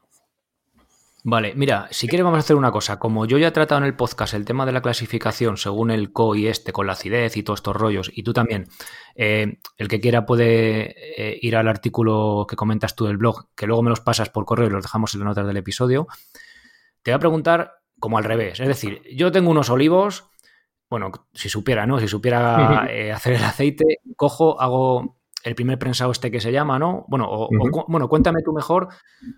Vale, 1.24 1.54
mira, 1.56 1.88
si 1.92 2.08
quieres 2.08 2.24
vamos 2.24 2.38
a 2.38 2.40
hacer 2.40 2.56
una 2.56 2.72
cosa. 2.72 2.98
Como 2.98 3.28
yo 3.28 3.38
ya 3.38 3.50
he 3.50 3.52
tratado 3.52 3.80
en 3.80 3.86
el 3.86 3.96
podcast 3.96 4.34
el 4.34 4.44
tema 4.44 4.66
de 4.66 4.72
la 4.72 4.82
clasificación 4.82 5.58
según 5.58 5.92
el 5.92 6.12
CO 6.12 6.34
y 6.34 6.48
este, 6.48 6.74
con 6.74 6.88
la 6.88 6.94
acidez 6.94 7.38
y 7.38 7.44
todos 7.44 7.60
estos 7.60 7.76
rollos, 7.76 8.12
y 8.14 8.24
tú 8.24 8.34
también, 8.34 8.68
eh, 9.16 9.60
el 9.78 9.88
que 9.88 10.00
quiera 10.00 10.26
puede 10.26 10.96
eh, 11.22 11.38
ir 11.40 11.56
al 11.56 11.68
artículo 11.68 12.48
que 12.50 12.56
comentas 12.56 12.96
tú 12.96 13.06
del 13.06 13.18
blog, 13.18 13.50
que 13.56 13.68
luego 13.68 13.84
me 13.84 13.92
los 13.92 14.00
pasas 14.00 14.30
por 14.30 14.46
correo 14.46 14.68
y 14.68 14.72
los 14.72 14.84
dejamos 14.84 15.14
en 15.14 15.20
las 15.20 15.28
notas 15.28 15.46
del 15.46 15.58
episodio, 15.58 16.08
te 17.04 17.12
voy 17.12 17.18
a 17.18 17.20
preguntar 17.20 17.74
como 18.00 18.18
al 18.18 18.24
revés. 18.24 18.60
Es 18.60 18.68
decir, 18.68 19.04
yo 19.16 19.32
tengo 19.32 19.52
unos 19.52 19.70
olivos, 19.70 20.26
bueno, 20.90 21.12
si 21.34 21.50
supiera, 21.50 21.86
¿no? 21.86 22.00
Si 22.00 22.08
supiera 22.08 22.88
eh, 22.90 23.12
hacer 23.12 23.34
el 23.34 23.44
aceite, 23.44 24.00
cojo, 24.16 24.60
hago 24.60 25.20
el 25.44 25.54
primer 25.54 25.78
prensado 25.78 26.12
este 26.12 26.32
que 26.32 26.42
se 26.42 26.52
llama, 26.52 26.80
¿no? 26.80 27.06
Bueno, 27.08 27.48
bueno, 27.88 28.10
cuéntame 28.10 28.42
tú 28.44 28.54
mejor, 28.54 28.90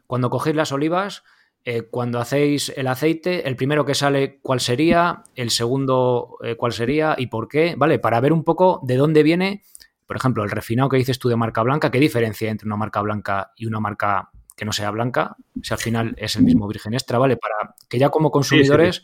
cuando 0.08 0.30
cogéis 0.30 0.56
las 0.56 0.72
olivas 0.72 1.24
eh, 1.66 1.84
cuando 1.84 2.20
hacéis 2.20 2.74
el 2.76 2.88
aceite, 2.88 3.48
el 3.48 3.56
primero 3.56 3.86
que 3.86 3.96
sale, 3.96 4.40
¿cuál 4.42 4.60
sería? 4.60 5.24
El 5.36 5.50
segundo, 5.50 6.38
eh, 6.44 6.56
¿cuál 6.56 6.74
sería? 6.74 7.16
¿Y 7.18 7.28
por 7.28 7.48
qué? 7.48 7.76
¿Vale? 7.78 8.00
Para 8.00 8.20
ver 8.20 8.34
un 8.34 8.44
poco 8.44 8.82
de 8.84 8.98
dónde 8.98 9.24
viene, 9.24 9.64
por 10.06 10.18
ejemplo, 10.18 10.44
el 10.44 10.52
refinado 10.52 10.90
que 10.90 10.98
dices 10.98 11.20
tú 11.20 11.30
de 11.30 11.38
marca 11.38 11.64
blanca, 11.64 11.90
¿qué 11.90 12.00
diferencia 12.00 12.52
entre 12.52 12.68
una 12.68 12.76
marca 12.76 13.02
blanca 13.02 13.54
y 13.56 13.66
una 13.66 13.80
marca 13.80 14.30
que 14.58 14.66
no 14.66 14.74
sea 14.74 14.92
blanca? 14.92 15.38
Si 15.62 15.74
al 15.74 15.80
final 15.80 16.14
es 16.18 16.36
el 16.36 16.44
mismo 16.44 16.68
virgen 16.68 16.94
extra, 16.94 17.18
¿vale? 17.18 17.38
Para 17.38 17.76
que 17.88 17.98
ya 17.98 18.10
como 18.10 18.30
consumidores, 18.30 19.04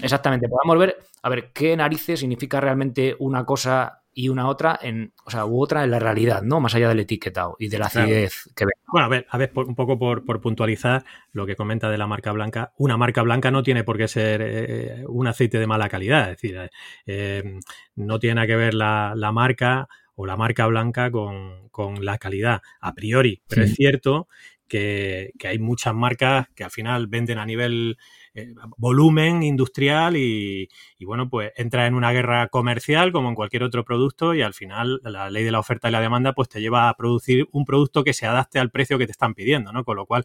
exactamente, 0.00 0.48
podamos 0.48 0.78
ver, 0.78 0.98
a 1.22 1.28
ver, 1.28 1.50
qué 1.52 1.76
narices 1.76 2.20
significa 2.20 2.60
realmente 2.60 3.16
una 3.18 3.44
cosa 3.44 4.04
y 4.18 4.30
una 4.30 4.48
otra 4.48 4.78
en, 4.80 5.12
o 5.26 5.30
sea, 5.30 5.44
u 5.44 5.62
otra 5.62 5.84
en 5.84 5.90
la 5.90 5.98
realidad, 5.98 6.40
¿no? 6.42 6.58
Más 6.58 6.74
allá 6.74 6.88
del 6.88 7.00
etiquetado 7.00 7.54
y 7.58 7.68
de 7.68 7.78
la 7.78 7.86
acidez 7.86 8.50
que 8.56 8.64
ve. 8.64 8.72
Bueno, 8.90 9.04
a 9.04 9.08
ver, 9.10 9.26
a 9.28 9.36
ver, 9.36 9.52
un 9.54 9.74
poco 9.74 9.98
por, 9.98 10.24
puntualizar 10.40 11.04
lo 11.32 11.44
que 11.44 11.54
comenta 11.54 11.90
de 11.90 11.98
la 11.98 12.06
marca 12.06 12.32
blanca. 12.32 12.72
Una 12.78 12.96
marca 12.96 13.20
blanca 13.20 13.50
no 13.50 13.62
tiene 13.62 13.84
por 13.84 13.98
qué 13.98 14.08
ser 14.08 14.40
eh, 14.42 15.04
un 15.06 15.26
aceite 15.26 15.58
de 15.58 15.66
mala 15.66 15.90
calidad, 15.90 16.30
es 16.30 16.40
decir, 16.40 16.70
eh, 17.04 17.60
no 17.96 18.18
tiene 18.18 18.46
que 18.46 18.56
ver 18.56 18.72
la, 18.72 19.14
marca 19.34 19.86
o 20.14 20.24
la 20.24 20.38
marca 20.38 20.66
blanca 20.66 21.10
con, 21.10 21.68
la 22.00 22.16
calidad 22.16 22.62
a 22.80 22.94
priori, 22.94 23.42
pero 23.46 23.64
es 23.64 23.74
cierto 23.74 24.28
que, 24.66 25.32
que, 25.38 25.48
hay 25.48 25.58
muchas 25.58 25.94
marcas 25.94 26.48
que 26.54 26.64
al 26.64 26.70
final 26.70 27.06
venden 27.06 27.36
a 27.36 27.44
nivel 27.44 27.98
eh, 28.36 28.54
volumen 28.76 29.42
industrial 29.42 30.16
y, 30.16 30.68
bueno, 31.00 31.30
pues 31.30 31.52
entra 31.56 31.86
en 31.86 31.94
una 31.94 32.12
guerra 32.12 32.48
comercial 32.48 33.10
como 33.10 33.30
en 33.30 33.34
cualquier 33.34 33.62
otro 33.62 33.82
producto 33.82 34.34
y 34.34 34.42
al 34.42 34.52
final 34.52 35.00
la 35.02 35.30
ley 35.30 35.42
de 35.42 35.50
la 35.50 35.58
oferta 35.58 35.88
y 35.88 35.92
la 35.92 36.02
demanda 36.02 36.34
pues 36.34 36.50
te 36.50 36.60
lleva 36.60 36.90
a 36.90 36.94
producir 36.94 37.48
un 37.52 37.64
producto 37.64 38.04
que 38.04 38.12
se 38.12 38.26
adapte 38.26 38.58
al 38.58 38.70
precio 38.70 38.98
que 38.98 39.06
te 39.06 39.12
están 39.12 39.34
pidiendo, 39.34 39.72
¿no? 39.72 39.84
Con 39.84 39.96
lo 39.96 40.04
cual 40.04 40.24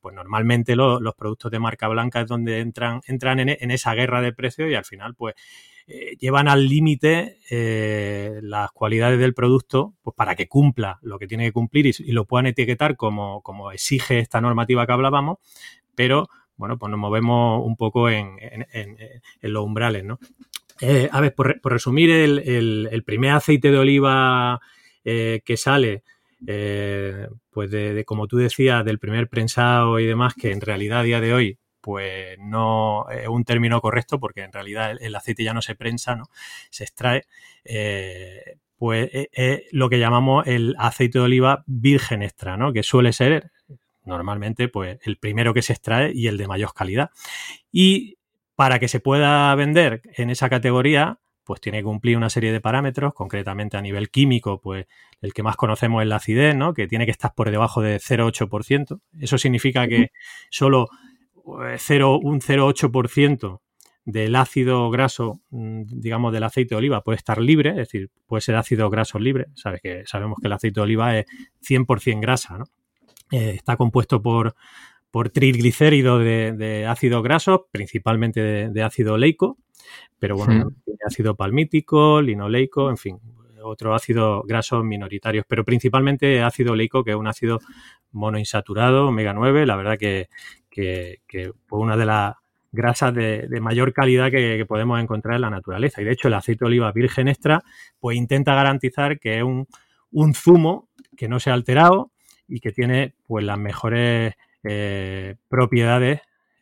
pues 0.00 0.14
normalmente 0.14 0.76
los 0.76 1.14
productos 1.16 1.50
de 1.50 1.58
marca 1.58 1.88
blanca 1.88 2.20
es 2.20 2.28
donde 2.28 2.60
entran, 2.60 3.00
entran 3.06 3.40
en, 3.40 3.70
esa 3.70 3.94
guerra 3.94 4.20
de 4.20 4.32
precios 4.32 4.70
y 4.70 4.74
al 4.74 4.84
final, 4.84 5.14
pues, 5.14 5.34
eh, 5.86 6.16
llevan 6.18 6.48
al 6.48 6.68
límite 6.68 7.38
eh, 7.50 8.40
las 8.42 8.70
cualidades 8.72 9.18
del 9.18 9.32
producto 9.32 9.94
pues 10.02 10.14
para 10.14 10.34
que 10.36 10.46
cumpla 10.46 10.98
lo 11.00 11.18
que 11.18 11.26
tiene 11.26 11.46
que 11.46 11.52
cumplir 11.52 11.86
y, 11.86 12.12
lo 12.12 12.26
puedan 12.26 12.46
etiquetar 12.46 12.96
como, 12.96 13.40
como, 13.42 13.72
exige 13.72 14.18
esta 14.18 14.40
normativa 14.40 14.86
que 14.86 14.92
hablábamos, 14.92 15.38
pero 15.94 16.28
bueno, 16.58 16.76
pues 16.76 16.90
nos 16.90 16.98
movemos 16.98 17.64
un 17.64 17.76
poco 17.76 18.10
en, 18.10 18.36
los 19.40 19.64
umbrales, 19.64 20.04
¿no? 20.04 20.18
Eh, 20.80 21.08
a 21.10 21.20
ver, 21.20 21.34
por, 21.34 21.58
resumir, 21.62 22.10
el, 22.10 23.02
primer 23.06 23.30
aceite 23.32 23.70
de 23.70 23.78
oliva 23.78 24.60
eh, 25.04 25.40
que 25.44 25.56
sale, 25.56 26.02
eh, 26.46 27.28
pues 27.50 27.70
de, 27.70 28.04
como 28.04 28.26
tú 28.26 28.36
decías, 28.36 28.84
del 28.84 28.98
primer 28.98 29.28
prensado 29.28 29.98
y 30.00 30.06
demás, 30.06 30.34
que 30.34 30.50
en 30.50 30.60
realidad 30.60 31.00
a 31.00 31.04
día 31.04 31.20
de 31.20 31.32
hoy, 31.32 31.58
pues 31.80 32.36
no 32.40 33.08
es 33.08 33.28
un 33.28 33.44
término 33.44 33.80
correcto, 33.80 34.18
porque 34.18 34.42
en 34.42 34.52
realidad 34.52 34.96
el, 35.00 35.14
aceite 35.14 35.44
ya 35.44 35.54
no 35.54 35.62
se 35.62 35.76
prensa, 35.76 36.16
¿no? 36.16 36.24
Se 36.70 36.82
extrae, 36.82 37.24
pues 38.76 39.10
es 39.12 39.62
lo 39.70 39.88
que 39.88 40.00
llamamos 40.00 40.44
el 40.48 40.74
aceite 40.76 41.20
de 41.20 41.24
oliva 41.24 41.62
virgen 41.66 42.22
extra, 42.22 42.56
¿no? 42.56 42.72
Que 42.72 42.82
suele 42.82 43.12
ser 43.12 43.52
normalmente 44.08 44.68
pues 44.68 44.98
el 45.02 45.18
primero 45.18 45.54
que 45.54 45.62
se 45.62 45.74
extrae 45.74 46.10
y 46.14 46.26
el 46.26 46.36
de 46.36 46.48
mayor 46.48 46.74
calidad. 46.74 47.10
Y 47.70 48.18
para 48.56 48.80
que 48.80 48.88
se 48.88 48.98
pueda 48.98 49.54
vender 49.54 50.02
en 50.16 50.30
esa 50.30 50.48
categoría, 50.48 51.20
pues 51.44 51.60
tiene 51.60 51.78
que 51.78 51.84
cumplir 51.84 52.16
una 52.16 52.28
serie 52.28 52.52
de 52.52 52.60
parámetros, 52.60 53.14
concretamente 53.14 53.76
a 53.76 53.80
nivel 53.80 54.10
químico, 54.10 54.60
pues 54.60 54.86
el 55.22 55.32
que 55.32 55.42
más 55.42 55.56
conocemos 55.56 56.02
es 56.02 56.08
la 56.08 56.16
acidez, 56.16 56.56
¿no? 56.56 56.74
Que 56.74 56.86
tiene 56.86 57.06
que 57.06 57.12
estar 57.12 57.32
por 57.34 57.50
debajo 57.50 57.80
de 57.80 57.98
0,8%. 58.00 59.00
Eso 59.18 59.38
significa 59.38 59.86
que 59.88 60.10
solo 60.50 60.88
0, 61.78 62.20
eh, 62.22 62.26
un 62.26 62.40
0,8% 62.40 63.60
del 64.04 64.36
ácido 64.36 64.90
graso, 64.90 65.40
mm, 65.50 65.82
digamos, 65.86 66.32
del 66.32 66.42
aceite 66.42 66.74
de 66.74 66.78
oliva 66.78 67.02
puede 67.02 67.16
estar 67.16 67.38
libre, 67.40 67.70
es 67.70 67.76
decir, 67.76 68.10
puede 68.26 68.40
ser 68.40 68.56
ácido 68.56 68.90
graso 68.90 69.18
libre. 69.18 69.46
Sabes 69.54 69.80
que 69.80 70.02
sabemos 70.06 70.38
que 70.40 70.48
el 70.48 70.52
aceite 70.52 70.80
de 70.80 70.84
oliva 70.84 71.16
es 71.18 71.26
100% 71.60 72.20
grasa, 72.20 72.58
¿no? 72.58 72.64
Eh, 73.30 73.54
está 73.56 73.76
compuesto 73.76 74.22
por, 74.22 74.54
por 75.10 75.30
triglicéridos 75.30 76.22
de, 76.22 76.86
ácidos 76.88 77.22
grasos, 77.22 77.62
principalmente 77.70 78.70
de, 78.70 78.82
ácido 78.82 79.14
oleico, 79.14 79.58
pero 80.18 80.36
bueno, 80.36 80.72
tiene 80.84 80.98
ácido 81.06 81.34
palmítico, 81.34 82.20
linoleico, 82.20 82.90
en 82.90 82.96
fin, 82.96 83.20
otros 83.62 83.94
ácidos 83.94 84.42
grasos 84.46 84.84
minoritarios, 84.84 85.44
pero 85.48 85.64
principalmente 85.64 86.42
ácido 86.42 86.72
oleico, 86.72 87.04
que 87.04 87.10
es 87.10 87.16
un 87.16 87.26
ácido 87.26 87.60
monoinsaturado, 88.12 89.08
omega 89.08 89.32
9, 89.32 89.66
la 89.66 89.76
verdad 89.76 89.98
que, 89.98 90.28
que, 90.70 91.20
que 91.26 91.52
una 91.70 91.96
de 91.96 92.06
las 92.06 92.34
grasas 92.72 93.14
de, 93.14 93.48
mayor 93.60 93.92
calidad 93.92 94.30
que, 94.30 94.64
podemos 94.66 95.00
encontrar 95.00 95.36
en 95.36 95.42
la 95.42 95.50
naturaleza. 95.50 96.02
Y 96.02 96.04
de 96.04 96.12
hecho 96.12 96.28
el 96.28 96.34
aceite 96.34 96.64
de 96.64 96.66
oliva 96.66 96.92
virgen 96.92 97.28
extra 97.28 97.62
pues 97.98 98.16
intenta 98.16 98.54
garantizar 98.54 99.18
que 99.18 99.38
es 99.38 99.42
un, 99.42 99.66
un 100.10 100.34
zumo 100.34 100.88
que 101.16 101.28
no 101.28 101.40
se 101.40 101.50
ha 101.50 101.54
alterado, 101.54 102.12
y 102.48 102.60
que 102.60 102.72
tiene 102.72 103.14
pues 103.26 103.44
las 103.44 103.58
mejores 103.58 104.34
eh, 104.64 105.36
propiedades 105.48 106.20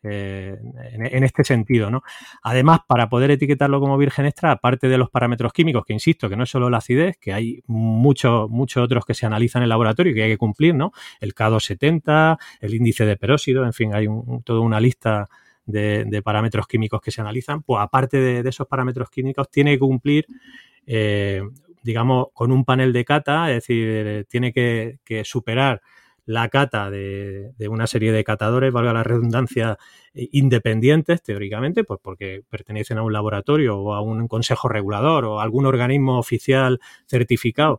eh, 0.08 0.56
en, 0.92 1.24
este 1.24 1.42
sentido. 1.42 1.90
¿no? 1.90 2.02
Además, 2.42 2.80
para 2.86 3.08
poder 3.08 3.32
etiquetarlo 3.32 3.80
como 3.80 3.98
virgen 3.98 4.26
extra, 4.26 4.52
aparte 4.52 4.88
de 4.88 4.98
los 4.98 5.10
parámetros 5.10 5.52
químicos, 5.52 5.84
que 5.84 5.92
insisto, 5.92 6.28
que 6.28 6.36
no 6.36 6.44
es 6.44 6.50
solo 6.50 6.70
la 6.70 6.78
acidez, 6.78 7.16
que 7.18 7.32
hay 7.32 7.62
muchos, 7.66 8.48
muchos 8.48 8.84
otros 8.84 9.04
que 9.04 9.14
se 9.14 9.26
analizan 9.26 9.60
en 9.60 9.64
el 9.64 9.70
laboratorio 9.70 10.12
y 10.12 10.14
que 10.14 10.22
hay 10.22 10.30
que 10.30 10.38
cumplir, 10.38 10.74
¿no? 10.74 10.92
El 11.20 11.34
K270, 11.34 12.38
el 12.60 12.74
índice 12.74 13.04
de 13.04 13.16
peróxido, 13.16 13.64
en 13.64 13.72
fin, 13.72 13.94
hay 13.94 14.06
toda 14.44 14.60
una 14.60 14.78
lista 14.78 15.28
de, 15.64 16.22
parámetros 16.22 16.68
químicos 16.68 17.00
que 17.00 17.10
se 17.10 17.20
analizan. 17.20 17.62
Pues 17.62 17.82
aparte 17.82 18.18
de, 18.18 18.48
esos 18.48 18.68
parámetros 18.68 19.10
químicos, 19.10 19.50
tiene 19.50 19.72
que 19.72 19.80
cumplir 19.80 20.26
eh, 20.86 21.42
digamos, 21.86 22.26
con 22.34 22.50
un 22.50 22.64
panel 22.64 22.92
de 22.92 23.04
cata, 23.04 23.48
es 23.50 23.66
decir, 23.66 24.26
tiene 24.28 24.52
que, 24.52 24.98
superar 25.24 25.80
la 26.24 26.48
cata 26.48 26.90
de, 26.90 27.52
una 27.70 27.86
serie 27.86 28.10
de 28.10 28.24
catadores, 28.24 28.72
valga 28.72 28.92
la 28.92 29.04
redundancia, 29.04 29.78
independientes, 30.12 31.22
teóricamente, 31.22 31.84
pues 31.84 32.00
porque 32.02 32.42
pertenecen 32.50 32.98
a 32.98 33.04
un 33.04 33.12
laboratorio 33.12 33.78
o 33.78 33.94
a 33.94 34.00
un 34.00 34.26
consejo 34.26 34.68
regulador 34.68 35.24
o 35.24 35.38
a 35.38 35.44
algún 35.44 35.66
organismo 35.66 36.18
oficial 36.18 36.80
certificado 37.06 37.78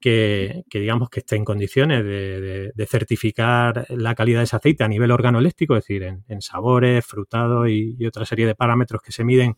que, 0.00 0.64
digamos 0.72 1.10
que 1.10 1.20
esté 1.20 1.36
en 1.36 1.44
condiciones 1.44 2.04
de, 2.04 2.86
certificar 2.88 3.86
la 3.90 4.14
calidad 4.14 4.40
de 4.40 4.44
ese 4.44 4.56
aceite 4.56 4.84
a 4.84 4.88
nivel 4.88 5.10
organoléctrico, 5.10 5.76
es 5.76 5.84
decir, 5.84 6.02
en, 6.02 6.42
sabores, 6.42 7.04
frutados 7.04 7.68
y, 7.68 8.04
otra 8.06 8.24
serie 8.24 8.46
de 8.46 8.54
parámetros 8.54 9.02
que 9.02 9.12
se 9.12 9.24
miden 9.24 9.54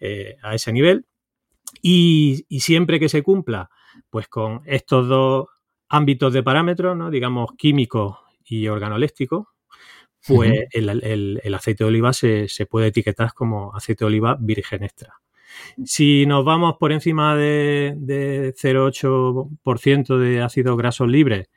eh, 0.00 0.36
a 0.42 0.54
ese 0.54 0.72
nivel. 0.72 1.06
Y, 1.82 2.44
siempre 2.60 3.00
que 3.00 3.08
se 3.08 3.22
cumpla, 3.22 3.70
pues 4.10 4.28
con 4.28 4.62
estos 4.66 5.08
dos 5.08 5.46
ámbitos 5.88 6.32
de 6.32 6.42
parámetros, 6.42 6.96
¿no? 6.96 7.10
digamos, 7.10 7.50
químico 7.56 8.20
y 8.44 8.68
organoléctico, 8.68 9.52
pues 10.26 10.52
el, 10.72 11.54
aceite 11.54 11.84
de 11.84 11.88
oliva 11.88 12.12
se, 12.12 12.48
puede 12.68 12.88
etiquetar 12.88 13.32
como 13.32 13.74
aceite 13.74 14.04
de 14.04 14.06
oliva 14.06 14.36
virgen 14.40 14.82
extra. 14.82 15.14
Si 15.84 16.26
nos 16.26 16.44
vamos 16.44 16.74
por 16.78 16.92
encima 16.92 17.36
de, 17.36 17.94
de 17.96 18.52
0,8% 18.54 20.18
de 20.18 20.42
ácidos 20.42 20.76
grasos 20.76 21.08
libres, 21.08 21.48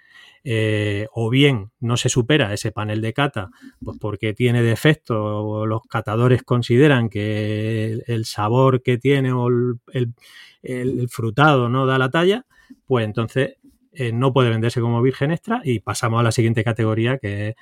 eh, 0.43 1.07
o 1.13 1.29
bien 1.29 1.71
no 1.79 1.97
se 1.97 2.09
supera 2.09 2.53
ese 2.53 2.71
panel 2.71 3.01
de 3.01 3.13
cata, 3.13 3.49
pues 3.83 3.97
porque 3.99 4.33
tiene 4.33 4.63
defecto 4.63 5.21
o 5.21 5.65
los 5.65 5.81
catadores 5.83 6.43
consideran 6.43 7.09
que 7.09 7.99
el, 8.07 8.25
sabor 8.25 8.81
que 8.81 8.97
tiene 8.97 9.33
o 9.33 9.47
el, 9.47 11.09
frutado 11.09 11.69
no 11.69 11.85
da 11.85 11.97
la 11.97 12.09
talla, 12.09 12.45
pues 12.85 13.05
entonces 13.05 13.57
eh, 13.91 14.11
no 14.13 14.31
puede 14.31 14.49
venderse 14.49 14.81
como 14.81 15.01
virgen 15.01 15.31
extra 15.31 15.61
y 15.63 15.79
pasamos 15.79 16.19
a 16.19 16.23
la 16.23 16.31
siguiente 16.31 16.63
categoría 16.63 17.17
que 17.17 17.49
es 17.49 17.55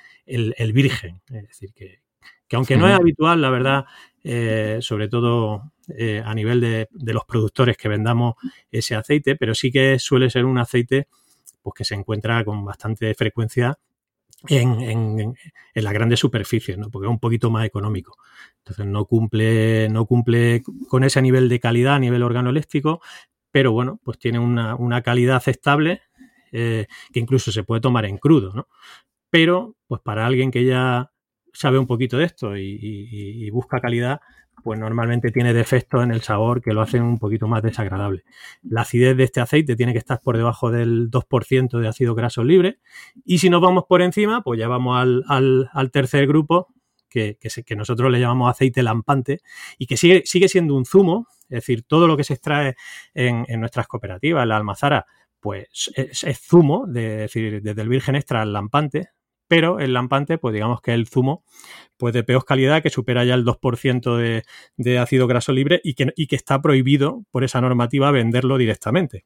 el, 0.56 0.72
virgen. 0.72 1.20
Es 1.32 1.48
decir, 1.48 1.72
que, 1.74 2.00
aunque 2.56 2.76
no 2.76 2.88
es 2.88 2.94
habitual, 2.94 3.40
la 3.40 3.50
verdad, 3.50 3.84
eh, 4.22 4.78
sobre 4.80 5.08
todo 5.08 5.72
a 6.24 6.34
nivel 6.34 6.60
de, 6.60 6.86
de, 6.90 7.12
los 7.14 7.24
productores 7.24 7.78
que 7.78 7.88
vendamos 7.88 8.34
ese 8.70 8.94
aceite, 8.94 9.36
pero 9.36 9.54
sí 9.54 9.72
que 9.72 9.98
suele 9.98 10.28
ser 10.28 10.44
un 10.44 10.58
aceite 10.58 11.08
pues 11.62 11.74
que 11.74 11.84
se 11.84 11.94
encuentra 11.94 12.44
con 12.44 12.64
bastante 12.64 13.14
frecuencia 13.14 13.78
en, 14.48 14.80
en, 14.80 15.34
las 15.74 15.92
grandes 15.92 16.20
superficies, 16.20 16.78
¿no? 16.78 16.90
porque 16.90 17.06
es 17.06 17.10
un 17.10 17.18
poquito 17.18 17.50
más 17.50 17.66
económico. 17.66 18.16
Entonces 18.58 18.86
no 18.86 19.04
cumple, 19.04 19.88
no 19.88 20.06
cumple 20.06 20.62
con 20.88 21.04
ese 21.04 21.20
nivel 21.22 21.48
de 21.48 21.60
calidad 21.60 21.94
a 21.94 21.98
nivel 21.98 22.22
organoléctrico, 22.22 23.00
pero 23.50 23.72
bueno, 23.72 24.00
pues 24.04 24.18
tiene 24.18 24.38
una, 24.38 25.02
calidad 25.02 25.36
aceptable 25.36 26.02
eh, 26.52 26.86
que 27.12 27.20
incluso 27.20 27.50
se 27.50 27.64
puede 27.64 27.80
tomar 27.80 28.04
en 28.04 28.18
crudo, 28.18 28.52
¿no? 28.54 28.68
Pero, 29.30 29.76
pues 29.86 30.00
para 30.02 30.26
alguien 30.26 30.50
que 30.50 30.64
ya 30.64 31.12
sabe 31.52 31.78
un 31.78 31.86
poquito 31.86 32.16
de 32.18 32.24
esto 32.24 32.56
y 32.56 33.50
busca 33.50 33.80
calidad, 33.80 34.20
pues 34.62 34.78
normalmente 34.78 35.30
tiene 35.30 35.54
defectos 35.54 36.02
en 36.02 36.10
el 36.10 36.20
sabor 36.20 36.60
que 36.60 36.72
lo 36.72 36.80
hacen 36.80 37.02
un 37.02 37.18
poquito 37.18 37.48
más 37.48 37.62
desagradable. 37.62 38.24
La 38.62 38.82
acidez 38.82 39.16
de 39.16 39.24
este 39.24 39.40
aceite 39.40 39.76
tiene 39.76 39.92
que 39.92 39.98
estar 39.98 40.20
por 40.20 40.36
debajo 40.36 40.70
del 40.70 41.10
2% 41.10 41.78
de 41.78 41.88
ácido 41.88 42.14
graso 42.14 42.44
libre 42.44 42.78
y 43.24 43.38
si 43.38 43.50
nos 43.50 43.60
vamos 43.60 43.84
por 43.88 44.02
encima, 44.02 44.42
pues 44.42 44.58
ya 44.58 44.68
vamos 44.68 44.98
al, 44.98 45.90
tercer 45.92 46.26
grupo 46.26 46.68
que, 47.08 47.38
que, 47.38 47.76
nosotros 47.76 48.10
le 48.10 48.20
llamamos 48.20 48.50
aceite 48.50 48.82
lampante 48.82 49.40
y 49.78 49.86
que 49.86 49.96
sigue, 49.96 50.22
sigue 50.26 50.48
siendo 50.48 50.74
un 50.74 50.84
zumo, 50.84 51.26
es 51.48 51.60
decir, 51.60 51.84
todo 51.84 52.06
lo 52.06 52.16
que 52.16 52.24
se 52.24 52.34
extrae 52.34 52.76
en, 53.14 53.46
nuestras 53.60 53.86
cooperativas, 53.86 54.42
en 54.42 54.50
la 54.50 54.56
almazara, 54.56 55.06
pues 55.40 55.90
es, 55.94 56.40
zumo, 56.40 56.86
de, 56.86 57.16
decir, 57.16 57.62
desde 57.62 57.82
el 57.82 57.88
virgen 57.88 58.16
extra 58.16 58.42
al 58.42 58.52
lampante, 58.52 59.10
pero 59.48 59.80
el 59.80 59.94
lampante, 59.94 60.38
pues 60.38 60.52
digamos 60.54 60.80
que 60.80 60.92
es 60.92 60.96
el 60.96 61.08
zumo 61.08 61.44
pues 61.98 62.14
de 62.14 62.22
peor 62.22 62.44
calidad 62.44 62.82
que 62.82 62.90
supera 62.90 63.24
ya 63.24 63.34
el 63.34 63.44
2% 63.44 64.42
de, 64.76 64.98
ácido 64.98 65.26
graso 65.26 65.52
libre 65.52 65.80
y 65.82 65.94
que, 65.94 66.12
que 66.14 66.36
está 66.36 66.62
prohibido 66.62 67.24
por 67.30 67.44
esa 67.44 67.60
normativa 67.60 68.10
venderlo 68.12 68.56
directamente. 68.56 69.24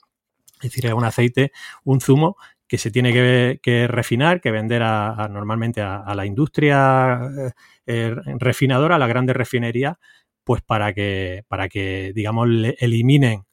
Es 0.57 0.71
decir, 0.71 0.87
es 0.87 0.93
un 0.95 1.05
aceite, 1.05 1.53
un 1.85 2.01
zumo 2.01 2.37
que 2.67 2.79
se 2.79 2.91
tiene 2.91 3.13
que, 3.13 3.87
refinar, 3.87 4.41
que 4.41 4.51
vender 4.51 4.81
normalmente 4.81 5.83
a, 5.83 6.15
la 6.15 6.25
industria 6.25 7.21
eh, 7.21 7.51
eh, 7.87 8.15
refinadora, 8.39 8.97
a 8.97 8.99
la 8.99 9.07
grande 9.07 9.35
refinería, 9.35 9.99
pues 10.43 10.63
para 10.63 10.95
que, 10.95 11.45
para 11.49 11.69
que 11.69 12.13
digamos, 12.15 12.49
eliminen 12.79 13.45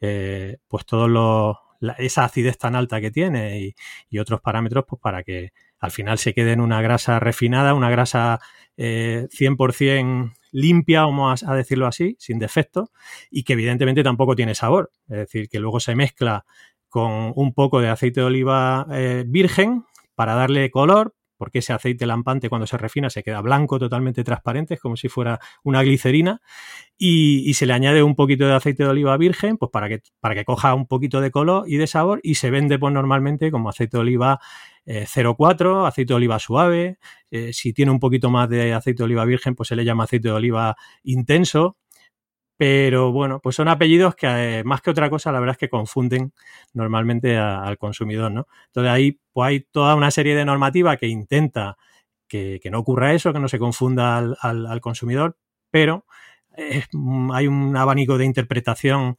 eh, 0.00 0.58
pues 0.68 0.84
todos 0.84 1.08
los, 1.08 1.56
esa 1.98 2.24
acidez 2.24 2.58
tan 2.58 2.74
alta 2.76 3.00
que 3.00 3.10
tiene 3.10 3.60
y, 3.60 3.74
y, 4.10 4.18
otros 4.18 4.42
parámetros, 4.42 4.84
pues 4.86 5.00
para 5.00 5.22
que 5.22 5.52
al 5.86 5.92
final 5.92 6.18
se 6.18 6.34
quede 6.34 6.50
en 6.50 6.60
una 6.60 6.82
grasa 6.82 7.20
refinada, 7.20 7.72
una 7.72 7.90
grasa 7.90 8.40
100% 8.76 9.80
eh, 9.80 10.32
limpia, 10.50 11.02
vamos 11.02 11.44
a, 11.44 11.54
decirlo 11.54 11.86
así, 11.86 12.16
sin 12.18 12.40
defecto, 12.40 12.90
y 13.30 13.44
que 13.44 13.52
evidentemente 13.52 14.02
tampoco 14.02 14.34
tiene 14.34 14.56
sabor. 14.56 14.90
Es 15.08 15.18
decir, 15.18 15.48
que 15.48 15.60
luego 15.60 15.78
se 15.78 15.94
mezcla 15.94 16.44
con 16.88 17.32
un 17.36 17.54
poco 17.54 17.80
de 17.80 17.88
aceite 17.88 18.20
de 18.20 18.26
oliva 18.26 18.86
eh, 18.90 19.24
virgen 19.28 19.84
para 20.16 20.34
darle 20.34 20.72
color, 20.72 21.14
porque 21.36 21.60
ese 21.60 21.72
aceite 21.72 22.06
lampante 22.06 22.48
cuando 22.48 22.66
se 22.66 22.76
refina 22.78 23.10
se 23.10 23.22
queda 23.22 23.40
blanco, 23.40 23.78
totalmente 23.78 24.24
transparente, 24.24 24.74
es 24.74 24.80
como 24.80 24.96
si 24.96 25.08
fuera 25.08 25.38
una 25.62 25.82
glicerina, 25.82 26.40
y, 26.98 27.52
se 27.54 27.66
le 27.66 27.72
añade 27.72 28.02
un 28.02 28.14
poquito 28.14 28.46
de 28.46 28.54
aceite 28.54 28.82
de 28.82 28.90
oliva 28.90 29.16
virgen, 29.16 29.56
pues 29.56 29.70
para 29.70 29.88
que, 29.88 30.02
para 30.20 30.34
que 30.34 30.44
coja 30.44 30.74
un 30.74 30.86
poquito 30.86 31.20
de 31.20 31.30
color 31.30 31.64
y 31.66 31.76
de 31.76 31.86
sabor, 31.86 32.20
y 32.22 32.36
se 32.36 32.50
vende 32.50 32.78
pues 32.78 32.92
normalmente 32.92 33.50
como 33.50 33.68
aceite 33.68 33.96
de 33.96 34.00
oliva 34.00 34.40
0,4, 34.86 35.84
eh, 35.84 35.88
aceite 35.88 36.12
de 36.12 36.14
oliva 36.14 36.38
suave, 36.38 36.98
eh, 37.30 37.52
si 37.52 37.72
tiene 37.72 37.90
un 37.90 38.00
poquito 38.00 38.30
más 38.30 38.48
de 38.48 38.72
aceite 38.72 38.98
de 38.98 39.04
oliva 39.04 39.24
virgen, 39.24 39.54
pues 39.54 39.68
se 39.68 39.76
le 39.76 39.84
llama 39.84 40.04
aceite 40.04 40.28
de 40.28 40.34
oliva 40.34 40.76
intenso, 41.02 41.76
pero 42.56 43.12
bueno, 43.12 43.40
pues 43.40 43.56
son 43.56 43.68
apellidos 43.68 44.14
que 44.14 44.26
eh, 44.26 44.64
más 44.64 44.80
que 44.80 44.90
otra 44.90 45.10
cosa, 45.10 45.32
la 45.32 45.40
verdad 45.40 45.54
es 45.54 45.58
que 45.58 45.68
confunden 45.68 46.32
normalmente 46.72 47.36
al 47.36 47.76
consumidor, 47.78 48.32
¿no? 48.32 48.46
Entonces 48.68 48.90
ahí 48.90 49.20
pues 49.32 49.48
hay 49.48 49.60
toda 49.60 49.94
una 49.94 50.10
serie 50.10 50.34
de 50.34 50.44
normativa 50.44 50.96
que 50.96 51.06
intenta 51.06 51.76
que, 52.28 52.60
no 52.70 52.80
ocurra 52.80 53.14
eso, 53.14 53.32
que 53.32 53.38
no 53.38 53.48
se 53.48 53.58
confunda 53.58 54.18
al, 54.18 54.80
consumidor, 54.80 55.38
pero 55.70 56.06
mm, 56.92 57.32
hay 57.32 57.46
un 57.46 57.76
abanico 57.76 58.18
de 58.18 58.24
interpretación 58.24 59.16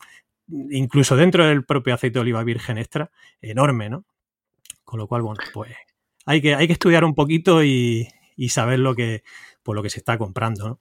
incluso 0.72 1.16
dentro 1.16 1.46
del 1.46 1.66
propio 1.66 1.94
aceite 1.94 2.16
de 2.16 2.22
oliva 2.22 2.44
virgen 2.44 2.78
extra 2.78 3.12
enorme, 3.42 3.90
¿no? 3.90 4.06
Con 4.84 5.00
lo 5.00 5.08
cual, 5.08 5.22
bueno, 5.22 5.40
pues 5.54 5.76
hay 6.26 6.42
que, 6.42 6.56
hay 6.56 6.68
que 6.68 6.74
estudiar 6.74 7.04
un 7.04 7.16
poquito 7.16 7.64
y, 7.64 8.08
saber 8.50 8.80
lo 8.80 8.96
que, 8.96 9.24
pues 9.64 9.76
lo 9.76 9.84
que 9.84 9.90
se 9.90 10.00
está 10.00 10.18
comprando, 10.18 10.68
¿no? 10.70 10.80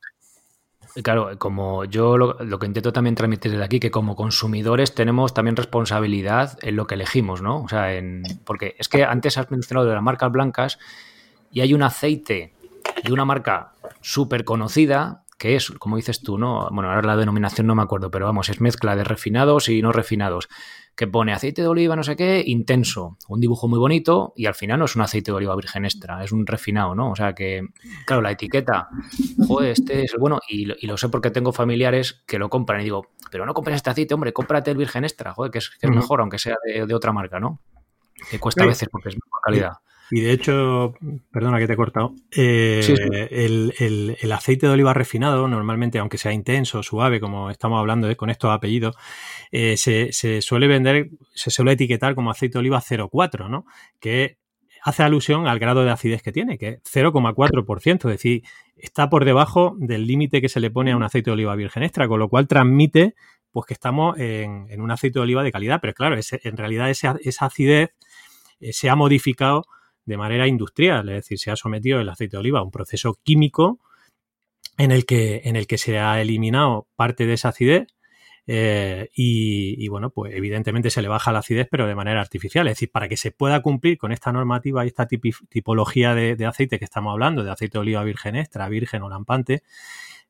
Claro, 1.02 1.38
como 1.38 1.85
yo 1.85 2.16
lo, 2.16 2.59
que 2.59 2.66
intento 2.66 2.90
también 2.90 3.14
transmitir 3.14 3.54
de 3.54 3.62
aquí, 3.62 3.78
que 3.78 3.90
como 3.90 4.16
consumidores 4.16 4.94
tenemos 4.94 5.35
también 5.35 5.54
responsabilidad 5.54 6.59
en 6.62 6.76
lo 6.76 6.87
que 6.87 6.94
elegimos, 6.94 7.42
¿no? 7.42 7.62
O 7.62 7.68
sea, 7.68 7.94
en, 7.94 8.22
porque 8.44 8.76
es 8.78 8.88
que 8.88 9.04
antes 9.04 9.37
has 9.37 9.50
mencionado 9.50 9.87
de 9.87 9.94
las 9.94 10.02
marcas 10.02 10.32
blancas 10.32 10.78
y 11.52 11.61
hay 11.61 11.74
un 11.74 11.82
aceite 11.82 12.54
de 13.04 13.12
una 13.12 13.26
marca 13.26 13.72
súper 14.00 14.44
conocida 14.44 15.25
que 15.38 15.57
es, 15.57 15.70
como 15.72 15.96
dices 15.96 16.22
tú, 16.22 16.38
¿no? 16.38 16.68
Bueno, 16.70 16.90
ahora 16.90 17.07
la 17.07 17.16
denominación 17.16 17.66
no 17.66 17.75
me 17.75 17.83
acuerdo, 17.83 18.11
pero 18.11 18.27
vamos, 18.27 18.49
es 18.49 18.61
mezcla 18.61 18.96
de 18.96 19.05
refinados 19.05 19.68
y 19.68 19.83
no 19.83 19.92
refinados 19.92 20.49
que 20.96 21.07
pone 21.07 21.33
aceite 21.35 21.61
de 21.61 21.68
oliva 21.68 21.94
no 21.94 22.03
sé 22.03 22.16
qué, 22.16 22.42
intenso, 22.44 23.18
un 23.29 23.38
dibujo 23.38 23.68
muy 23.68 23.79
bonito 23.79 24.33
y 24.35 24.46
al 24.46 24.55
final 24.55 24.79
no 24.79 24.87
es 24.87 24.96
un 24.96 25.03
aceite 25.03 25.31
de 25.31 25.37
oliva 25.37 25.55
virgen 25.55 25.85
extra, 25.85 26.25
es 26.25 26.33
un 26.33 26.46
refinado, 26.46 26.94
¿no? 26.94 27.11
O 27.11 27.14
sea 27.14 27.35
que, 27.35 27.68
claro, 28.07 28.22
la 28.22 28.31
etiqueta, 28.31 28.88
joder, 29.46 29.72
este 29.72 30.05
es 30.05 30.14
el 30.14 30.18
bueno 30.18 30.40
y, 30.49 30.64
lo 30.87 30.96
sé 30.96 31.11
porque 31.11 31.31
tengo 31.31 31.53
familiares 31.53 32.25
que 32.27 32.38
lo 32.38 32.49
compran 32.49 32.81
y 32.81 32.85
digo, 32.85 33.09
pero 33.31 33.44
no 33.44 33.53
compres 33.53 33.77
este 33.77 33.90
aceite, 33.90 34.14
hombre, 34.14 34.33
cómprate 34.33 34.70
el 34.70 34.79
virgen 34.79 35.05
extra, 35.05 35.35
joder, 35.35 35.53
que 35.53 35.59
es, 35.59 35.70
mejor, 35.83 36.22
aunque 36.22 36.38
sea 36.38 36.57
de, 36.64 36.94
otra 36.94 37.12
marca, 37.12 37.38
¿no? 37.38 37.61
Que 38.31 38.38
cuesta 38.40 38.64
a 38.64 38.66
veces 38.66 38.88
porque 38.90 39.11
es 39.11 39.16
mejor 39.16 39.40
calidad. 39.44 39.72
Y 40.11 40.21
de 40.21 40.33
hecho, 40.33 40.95
perdona 41.33 41.59
que 41.59 41.66
te 41.66 41.73
he 41.73 41.77
cortado, 41.77 42.14
eh, 42.37 42.81
El, 43.31 44.33
aceite 44.33 44.66
de 44.66 44.73
oliva 44.73 44.95
refinado, 44.95 45.49
normalmente, 45.49 45.99
aunque 45.99 46.19
sea 46.19 46.33
intenso, 46.33 46.83
suave, 46.83 47.21
como 47.21 47.51
estamos 47.51 47.81
hablando 47.81 48.14
con 48.16 48.31
estos 48.31 48.51
apellidos, 48.53 48.97
eh, 49.51 49.77
se, 49.77 50.12
suele 50.42 50.69
vender, 50.69 51.11
se 51.35 51.51
suele 51.51 51.73
etiquetar 51.73 52.14
como 52.14 52.31
aceite 52.31 52.55
de 52.55 52.61
oliva 52.61 52.81
0,4, 52.81 53.49
¿no? 53.49 53.66
Que 53.99 54.38
hace 54.83 55.03
alusión 55.03 55.49
al 55.49 55.59
grado 55.59 55.85
de 55.85 55.90
acidez 55.90 56.23
que 56.23 56.31
tiene, 56.31 56.59
que 56.59 56.69
es 56.69 56.83
0,4%, 56.85 57.95
es 57.95 58.03
decir, 58.03 58.42
está 58.77 59.11
por 59.11 59.25
debajo 59.25 59.75
del 59.79 60.07
límite 60.07 60.40
que 60.40 60.49
se 60.49 60.61
le 60.61 60.71
pone 60.71 60.92
a 60.92 60.97
un 60.97 61.03
aceite 61.03 61.31
de 61.31 61.35
oliva 61.35 61.57
virgen 61.57 61.83
extra, 61.83 62.07
con 62.07 62.21
lo 62.21 62.29
cual 62.29 62.47
transmite 62.47 63.14
pues 63.51 63.66
que 63.66 63.75
estamos 63.75 64.19
en, 64.19 64.81
un 64.81 64.90
aceite 64.90 65.19
de 65.19 65.23
oliva 65.23 65.42
de 65.42 65.51
calidad, 65.51 65.81
pero 65.81 65.95
claro, 65.95 66.16
en 66.16 66.57
realidad 66.57 66.90
esa, 66.90 67.16
esa 67.25 67.47
acidez 67.47 67.90
eh, 68.61 68.73
se 68.73 68.90
ha 68.90 68.95
modificado 68.95 69.64
de 70.07 70.16
manera 70.16 70.47
industrial, 70.47 71.09
es 71.11 71.16
decir, 71.16 71.38
se 71.38 71.51
ha 71.51 71.57
sometido 71.57 72.01
el 72.01 72.09
aceite 72.09 72.37
de 72.37 72.40
oliva 72.40 72.61
a 72.61 72.62
un 72.62 72.71
proceso 72.71 73.19
químico 73.23 73.81
en 74.79 74.92
el 74.92 75.05
que, 75.05 75.42
en 75.45 75.57
el 75.57 75.66
que 75.66 75.79
se 75.79 75.99
ha 75.99 76.21
eliminado 76.21 76.88
parte 76.97 77.27
de 77.27 77.35
esa 77.35 77.51
acidez 77.51 77.88
eh, 78.49 79.09
y, 79.14 79.88
bueno, 79.88 80.11
pues 80.11 80.33
evidentemente 80.35 80.90
se 80.90 81.03
le 81.03 81.09
baja 81.09 81.33
la 81.33 81.40
acidez, 81.40 81.66
pero 81.71 81.87
de 81.87 81.95
manera 81.95 82.21
artificial. 82.21 82.66
Es 82.69 82.73
decir, 82.73 82.90
para 82.92 83.09
que 83.09 83.16
se 83.16 83.33
pueda 83.33 83.61
cumplir 83.61 83.99
con 83.99 84.12
esta 84.12 84.33
normativa 84.33 84.85
y 84.85 84.88
esta 84.88 85.07
tipología 85.07 86.14
de, 86.14 86.47
aceite 86.47 86.79
que 86.79 86.85
estamos 86.85 87.12
hablando, 87.12 87.42
de 87.42 87.51
aceite 87.51 87.79
de 87.79 87.81
oliva 87.81 88.05
virgen 88.05 88.37
extra, 88.37 88.69
virgen 88.69 89.03
o 89.03 89.09
lampante, 89.09 89.62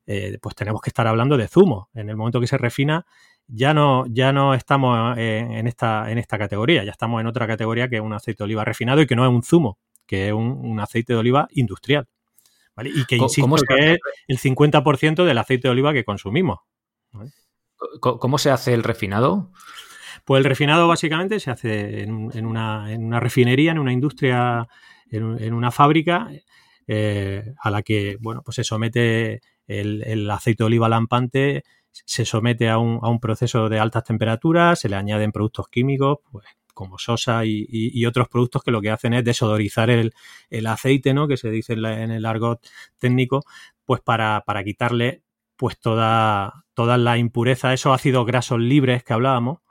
eh, 0.07 0.37
pues 0.41 0.55
tenemos 0.55 0.81
que 0.81 0.89
estar 0.89 1.05
hablando 1.05 1.35
de 1.37 1.47
zumo. 1.47 1.89
En 1.93 2.09
el 2.09 2.15
momento 2.15 2.39
que 2.39 2.47
se 2.47 2.57
refina, 2.57 3.05
ya 3.47 3.73
no, 3.73 4.05
ya 4.07 4.31
no 4.31 4.53
estamos 4.53 5.17
en, 5.17 5.67
esta, 5.67 6.09
en 6.09 6.17
esta 6.17 6.37
categoría, 6.37 6.83
ya 6.83 6.91
estamos 6.91 7.21
en 7.21 7.27
otra 7.27 7.45
categoría 7.45 7.89
que 7.89 7.97
es 7.97 8.01
un 8.01 8.13
aceite 8.13 8.39
de 8.39 8.45
oliva 8.45 8.65
refinado 8.65 9.01
y 9.01 9.07
que 9.07 9.15
no 9.15 9.25
es 9.25 9.29
un 9.29 9.43
zumo, 9.43 9.77
que 10.05 10.27
es 10.27 10.33
un, 10.33 10.79
aceite 10.79 11.13
de 11.13 11.19
oliva 11.19 11.47
industrial. 11.51 12.07
Y 12.83 13.05
que 13.05 13.17
insisto 13.17 13.55
que 13.67 13.93
es 13.93 13.99
el 14.27 14.37
50% 14.37 15.25
del 15.25 15.37
aceite 15.37 15.67
de 15.67 15.71
oliva 15.71 15.93
que 15.93 16.05
consumimos. 16.05 16.59
¿Cómo 17.99 18.37
se 18.37 18.49
hace 18.49 18.73
el 18.73 18.83
refinado? 18.83 19.51
Pues 20.25 20.39
el 20.39 20.45
refinado 20.45 20.87
básicamente 20.87 21.39
se 21.39 21.51
hace 21.51 22.03
en, 22.03 22.45
una, 22.45 23.19
refinería, 23.19 23.71
en 23.71 23.79
una 23.79 23.93
industria, 23.93 24.67
en, 25.09 25.53
una 25.53 25.71
fábrica 25.71 26.29
eh, 26.85 27.53
a 27.61 27.71
la 27.71 27.81
que, 27.81 28.17
bueno, 28.19 28.41
pues 28.43 28.55
se 28.55 28.63
somete 28.63 29.41
el, 29.67 30.29
aceite 30.31 30.63
de 30.63 30.67
oliva 30.67 30.89
lampante, 30.89 31.63
se 31.91 32.25
somete 32.25 32.69
a 32.69 32.77
un, 32.77 32.99
a 33.01 33.09
un 33.09 33.19
proceso 33.19 33.69
de 33.69 33.79
altas 33.79 34.03
temperaturas, 34.03 34.79
se 34.79 34.89
le 34.89 34.95
añaden 34.95 35.31
productos 35.31 35.67
químicos, 35.69 36.19
pues 36.31 36.45
como 36.77 36.99
sosa 36.99 37.41
y, 37.43 38.05
otros 38.05 38.29
productos 38.29 38.61
que 38.63 38.69
lo 38.69 38.81
que 38.81 38.91
hacen 38.91 39.15
es 39.15 39.25
desodorizar 39.25 39.89
el, 39.89 40.13
aceite, 40.67 41.11
¿no? 41.11 41.27
Que 41.27 41.35
se 41.35 41.49
dice 41.49 41.73
en, 41.73 42.11
el 42.11 42.23
argot 42.23 42.61
técnico, 42.99 43.43
pues 43.83 43.99
para, 44.01 44.43
quitarle 44.63 45.23
pues 45.55 45.79
toda, 45.79 46.65
toda 46.75 46.99
la 46.99 47.17
impureza, 47.17 47.73
esos 47.73 47.95
ácidos 47.95 48.27
grasos 48.27 48.59
libres 48.59 49.03
que 49.03 49.13
hablábamos, 49.13 49.61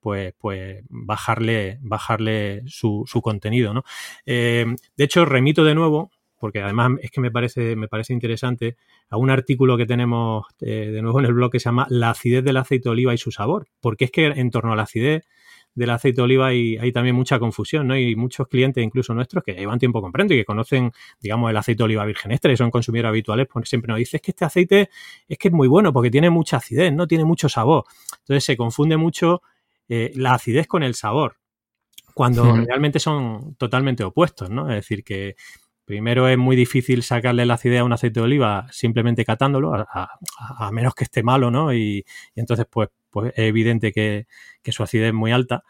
pues, 0.00 0.34
pues 0.38 0.84
bajarle, 0.88 1.78
bajarle 1.82 2.62
su, 2.66 3.04
su 3.06 3.22
contenido, 3.22 3.72
¿no? 3.72 3.84
Eh, 4.26 4.66
de 4.96 5.04
hecho, 5.04 5.24
remito 5.24 5.62
de 5.64 5.76
nuevo, 5.76 6.10
porque 6.38 6.62
además 6.62 6.92
es 7.00 7.10
que 7.10 7.20
me 7.20 7.30
parece, 7.30 7.76
me 7.76 7.88
parece 7.88 8.12
interesante, 8.12 8.76
a 9.08 9.16
un 9.16 9.30
artículo 9.30 9.76
que 9.76 9.86
tenemos 9.86 10.46
eh, 10.60 10.90
de 10.92 11.02
nuevo 11.02 11.18
en 11.20 11.26
el 11.26 11.34
blog 11.34 11.50
que 11.50 11.60
se 11.60 11.64
llama 11.64 11.86
La 11.88 12.10
acidez 12.10 12.44
del 12.44 12.56
aceite 12.56 12.84
de 12.84 12.90
oliva 12.90 13.14
y 13.14 13.18
su 13.18 13.30
sabor. 13.30 13.68
Porque 13.80 14.06
es 14.06 14.10
que 14.10 14.26
en 14.26 14.50
torno 14.50 14.72
a 14.72 14.76
la 14.76 14.82
acidez 14.82 15.24
del 15.74 15.90
aceite 15.90 16.16
de 16.16 16.22
oliva 16.22 16.46
hay, 16.46 16.76
hay 16.78 16.90
también 16.90 17.14
mucha 17.14 17.38
confusión, 17.38 17.86
¿no? 17.86 17.96
Y 17.96 18.16
muchos 18.16 18.48
clientes, 18.48 18.82
incluso 18.82 19.14
nuestros, 19.14 19.44
que 19.44 19.52
llevan 19.52 19.78
tiempo 19.78 20.00
comprando 20.00 20.34
y 20.34 20.38
que 20.38 20.44
conocen, 20.44 20.90
digamos, 21.20 21.50
el 21.50 21.56
aceite 21.56 21.78
de 21.78 21.84
oliva 21.84 22.04
virgen 22.06 22.32
extra 22.32 22.50
y 22.50 22.56
son 22.56 22.70
consumidores 22.70 23.10
habituales, 23.10 23.46
pues 23.52 23.68
siempre 23.68 23.90
nos 23.90 23.98
dicen, 23.98 24.18
es 24.18 24.22
que 24.22 24.30
este 24.30 24.44
aceite 24.44 24.90
es 25.28 25.38
que 25.38 25.48
es 25.48 25.54
muy 25.54 25.68
bueno 25.68 25.92
porque 25.92 26.10
tiene 26.10 26.30
mucha 26.30 26.56
acidez, 26.56 26.92
¿no? 26.92 27.06
Tiene 27.06 27.24
mucho 27.24 27.48
sabor. 27.48 27.84
Entonces 28.20 28.44
se 28.44 28.56
confunde 28.56 28.96
mucho 28.96 29.42
eh, 29.88 30.12
la 30.14 30.34
acidez 30.34 30.66
con 30.66 30.82
el 30.82 30.94
sabor, 30.94 31.36
cuando 32.14 32.56
realmente 32.66 32.98
son 32.98 33.54
totalmente 33.56 34.02
opuestos, 34.02 34.48
¿no? 34.48 34.70
Es 34.70 34.76
decir, 34.76 35.04
que 35.04 35.36
Primero 35.86 36.28
es 36.28 36.36
muy 36.36 36.56
difícil 36.56 37.04
sacarle 37.04 37.46
la 37.46 37.54
acidez 37.54 37.80
a 37.80 37.84
un 37.84 37.92
aceite 37.92 38.18
de 38.18 38.24
oliva 38.24 38.66
simplemente 38.72 39.24
catándolo, 39.24 39.72
a, 39.72 40.70
menos 40.72 40.94
que 40.96 41.04
esté 41.04 41.22
malo, 41.22 41.52
¿no? 41.52 41.72
Y, 41.72 42.04
entonces, 42.34 42.66
pues, 42.68 42.88
pues 43.08 43.32
es 43.36 43.44
evidente 43.48 43.92
que, 43.92 44.26
su 44.72 44.82
acidez 44.82 45.08
es 45.08 45.14
muy 45.14 45.30
alta, 45.30 45.62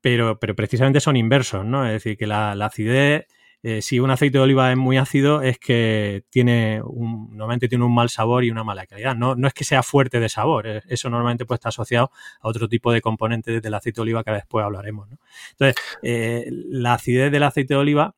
pero, 0.00 0.40
pero 0.40 0.56
precisamente 0.56 0.98
son 0.98 1.16
inversos, 1.16 1.64
¿no? 1.64 1.86
Es 1.86 1.92
decir, 1.92 2.16
que 2.18 2.26
la, 2.26 2.50
acidez, 2.50 3.26
eh, 3.62 3.80
si 3.80 4.00
un 4.00 4.10
aceite 4.10 4.38
de 4.38 4.44
oliva 4.44 4.72
es 4.72 4.76
muy 4.76 4.96
ácido, 4.96 5.40
es 5.40 5.56
que 5.60 6.24
tiene 6.30 6.82
un, 6.82 7.28
normalmente 7.30 7.68
tiene 7.68 7.84
un 7.84 7.94
mal 7.94 8.10
sabor 8.10 8.42
y 8.42 8.50
una 8.50 8.64
mala 8.64 8.86
calidad. 8.86 9.14
No, 9.14 9.36
no 9.36 9.46
es 9.46 9.54
que 9.54 9.62
sea 9.62 9.84
fuerte 9.84 10.18
de 10.18 10.28
sabor, 10.28 10.66
eh, 10.66 10.82
eso 10.88 11.08
normalmente 11.10 11.46
puede 11.46 11.58
estar 11.58 11.68
asociado 11.68 12.10
a 12.40 12.48
otro 12.48 12.68
tipo 12.68 12.90
de 12.90 13.00
componentes 13.00 13.62
del 13.62 13.74
aceite 13.74 13.98
de 13.98 14.02
oliva 14.02 14.24
que 14.24 14.32
después 14.32 14.64
hablaremos, 14.64 15.08
¿no? 15.10 15.18
Entonces, 15.52 15.76
eh, 16.02 16.46
la 16.50 16.94
acidez 16.94 17.30
del 17.30 17.44
aceite 17.44 17.74
de 17.74 17.80
oliva 17.80 18.16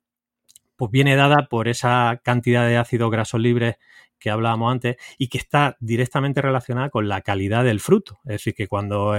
pues 0.76 0.90
viene 0.90 1.16
dada 1.16 1.48
por 1.48 1.68
esa 1.68 2.20
cantidad 2.24 2.66
de 2.66 2.76
ácidos 2.76 3.10
grasos 3.10 3.40
libres 3.40 3.76
que 4.22 4.30
hablábamos 4.30 4.70
antes 4.70 4.96
y 5.18 5.28
que 5.28 5.36
está 5.36 5.76
directamente 5.80 6.40
relacionada 6.40 6.90
con 6.90 7.08
la 7.08 7.22
calidad 7.22 7.64
del 7.64 7.80
fruto. 7.80 8.20
Es 8.24 8.34
decir, 8.34 8.54
que 8.54 8.68
cuando 8.68 9.14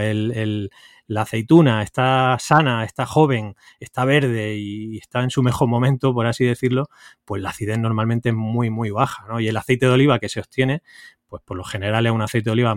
la 1.08 1.22
aceituna 1.22 1.84
está 1.84 2.38
sana, 2.40 2.86
está 2.86 3.06
joven, 3.06 3.56
está 3.82 4.06
verde 4.06 4.56
y 4.56 4.98
está 4.98 5.22
en 5.22 5.30
su 5.30 5.44
mejor 5.44 5.68
momento, 5.68 6.14
por 6.14 6.26
así 6.26 6.46
decirlo, 6.46 6.88
pues 7.26 7.42
la 7.42 7.50
acidez 7.50 7.78
normalmente 7.80 8.30
es 8.30 8.36
muy, 8.36 8.70
muy 8.70 8.92
baja. 8.92 9.26
Y 9.42 9.48
el 9.50 9.58
aceite 9.58 9.88
de 9.88 9.92
oliva 9.92 10.20
que 10.20 10.30
se 10.30 10.40
obtiene, 10.40 10.82
pues 11.28 11.44
por 11.44 11.58
lo 11.58 11.66
general 11.66 12.06
es 12.06 12.12
un 12.14 12.22
aceite 12.22 12.46
de 12.46 12.54
oliva 12.54 12.74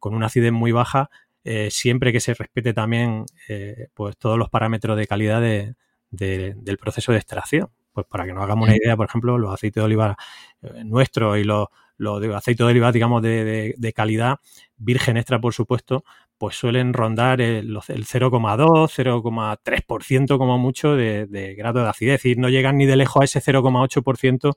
con 0.00 0.14
una 0.14 0.26
acidez 0.26 0.50
muy 0.52 0.72
baja, 0.72 1.10
eh, 1.44 1.70
siempre 1.70 2.12
que 2.12 2.20
se 2.20 2.34
respete 2.34 2.74
también 2.74 3.24
eh, 3.48 3.86
pues 3.94 4.16
todos 4.18 4.36
los 4.36 4.50
parámetros 4.50 4.96
de 4.96 5.06
calidad 5.06 5.40
del 5.40 6.78
proceso 6.78 7.12
de 7.12 7.18
extracción. 7.18 7.70
Pues 7.98 8.06
para 8.06 8.26
que 8.26 8.32
nos 8.32 8.44
hagamos 8.44 8.68
una 8.68 8.76
idea, 8.76 8.96
por 8.96 9.06
ejemplo, 9.06 9.38
los 9.38 9.52
aceites 9.52 9.80
de 9.80 9.84
oliva 9.84 10.16
eh, 10.62 10.84
nuestros 10.84 11.36
y 11.36 11.42
los, 11.42 11.66
de 11.98 12.32
aceites 12.32 12.64
de 12.64 12.70
oliva, 12.70 12.92
digamos, 12.92 13.20
de, 13.22 13.92
calidad, 13.92 14.38
virgen 14.76 15.16
extra, 15.16 15.40
por 15.40 15.52
supuesto, 15.52 16.04
pues 16.38 16.54
suelen 16.54 16.92
rondar 16.92 17.40
el, 17.40 17.74
0,2, 17.74 18.88
0,3% 18.88 20.38
como 20.38 20.58
mucho 20.58 20.94
de, 20.94 21.56
grado 21.58 21.82
de 21.82 21.88
acidez. 21.88 22.14
Es 22.14 22.22
decir, 22.22 22.38
no 22.38 22.48
llegan 22.48 22.76
ni 22.76 22.86
de 22.86 22.94
lejos 22.94 23.20
a 23.20 23.24
ese 23.24 23.42
0,8% 23.42 24.54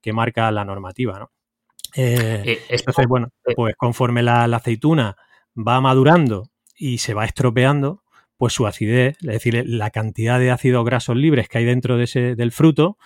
que 0.00 0.12
marca 0.14 0.50
la 0.50 0.64
normativa, 0.64 1.18
¿no? 1.18 1.30
Eh, 1.94 2.42
eh, 2.46 2.58
entonces, 2.70 3.06
bueno, 3.06 3.28
pues 3.54 3.74
conforme 3.76 4.22
la 4.22 4.44
aceituna 4.44 5.14
va 5.54 5.78
madurando 5.82 6.48
y 6.74 6.96
se 6.96 7.12
va 7.12 7.26
estropeando, 7.26 8.02
pues 8.38 8.54
su 8.54 8.66
acidez, 8.66 9.18
es 9.20 9.26
decir, 9.26 9.64
la 9.66 9.90
cantidad 9.90 10.38
de 10.38 10.52
ácidos 10.52 10.84
grasos 10.84 11.16
libres 11.16 11.48
que 11.48 11.58
hay 11.58 11.64
dentro 11.64 11.98
de 11.98 12.04
ese, 12.04 12.36
del 12.36 12.52
fruto, 12.52 12.96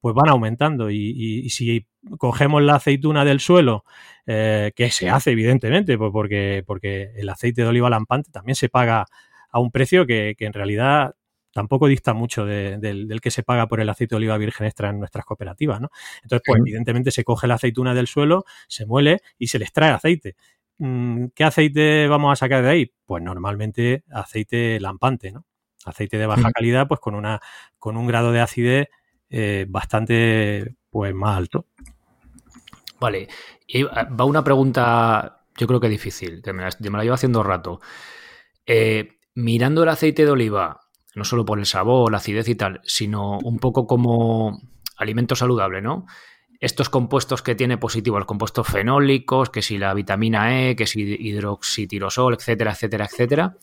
pues 0.00 0.14
van 0.14 0.28
aumentando. 0.28 0.90
Y, 0.90 1.48
si 1.50 1.86
cogemos 2.18 2.62
la 2.62 2.74
aceituna 2.74 3.24
del 3.24 3.38
suelo, 3.38 3.84
eh, 4.26 4.72
que 4.74 4.90
se 4.90 5.08
hace 5.08 5.30
evidentemente, 5.30 5.96
pues 5.96 6.10
porque, 6.12 6.64
porque 6.66 7.12
el 7.16 7.28
aceite 7.28 7.62
de 7.62 7.68
oliva 7.68 7.88
lampante 7.88 8.32
también 8.32 8.56
se 8.56 8.68
paga 8.68 9.06
a 9.50 9.60
un 9.60 9.70
precio 9.70 10.04
que, 10.04 10.34
en 10.38 10.52
realidad 10.52 11.14
tampoco 11.52 11.86
dista 11.86 12.14
mucho 12.14 12.44
del, 12.44 13.20
que 13.20 13.30
se 13.30 13.44
paga 13.44 13.68
por 13.68 13.80
el 13.80 13.88
aceite 13.88 14.14
de 14.14 14.16
oliva 14.16 14.38
virgen 14.38 14.66
extra 14.66 14.88
en 14.88 14.98
nuestras 14.98 15.24
cooperativas, 15.24 15.80
¿no? 15.80 15.90
Entonces, 16.24 16.42
pues 16.44 16.58
evidentemente 16.58 17.10
se 17.12 17.22
coge 17.24 17.46
la 17.46 17.54
aceituna 17.54 17.94
del 17.94 18.08
suelo, 18.08 18.44
se 18.66 18.86
muele 18.86 19.20
y 19.38 19.46
se 19.46 19.60
les 19.60 19.72
trae 19.72 19.90
aceite. 19.90 20.34
Mm, 20.78 21.26
¿Qué 21.34 21.44
aceite 21.44 22.08
vamos 22.08 22.32
a 22.32 22.36
sacar 22.36 22.62
de 22.62 22.70
ahí? 22.70 22.92
Pues 23.04 23.22
normalmente 23.22 24.04
aceite 24.10 24.80
lampante, 24.80 25.32
¿no? 25.32 25.44
Aceite 25.84 26.18
de 26.18 26.26
baja 26.26 26.50
calidad, 26.52 26.88
pues 26.88 27.00
con 27.00 27.14
una 27.14 27.40
con 27.78 27.96
un 27.96 28.06
grado 28.06 28.32
de 28.32 28.40
acidez 28.40 28.88
eh, 29.30 29.66
bastante 29.68 30.76
pues 30.90 31.14
más 31.14 31.36
alto. 31.36 31.66
Vale. 33.00 33.28
Y 33.66 33.82
va 33.82 34.24
una 34.24 34.44
pregunta, 34.44 35.44
yo 35.56 35.66
creo 35.66 35.80
que 35.80 35.88
difícil, 35.88 36.40
que 36.42 36.52
me 36.52 36.62
la, 36.62 36.70
me 36.78 36.98
la 36.98 37.02
llevo 37.02 37.14
haciendo 37.14 37.42
rato. 37.42 37.80
Eh, 38.64 39.18
mirando 39.34 39.82
el 39.82 39.88
aceite 39.88 40.24
de 40.24 40.30
oliva, 40.30 40.80
no 41.14 41.24
solo 41.24 41.44
por 41.44 41.58
el 41.58 41.66
sabor, 41.66 42.12
la 42.12 42.18
acidez 42.18 42.48
y 42.48 42.54
tal, 42.54 42.80
sino 42.84 43.38
un 43.38 43.58
poco 43.58 43.86
como 43.86 44.60
alimento 44.96 45.34
saludable, 45.34 45.82
¿no? 45.82 46.06
Estos 46.62 46.88
compuestos 46.88 47.42
que 47.42 47.56
tiene 47.56 47.76
positivos, 47.76 48.20
los 48.20 48.26
compuestos 48.26 48.68
fenólicos, 48.68 49.50
que 49.50 49.62
si 49.62 49.78
la 49.78 49.92
vitamina 49.94 50.70
E, 50.70 50.76
que 50.76 50.86
si 50.86 51.00
hidroxitirosol, 51.02 52.34
etcétera, 52.34 52.70
etcétera, 52.70 53.04
etcétera. 53.06 53.56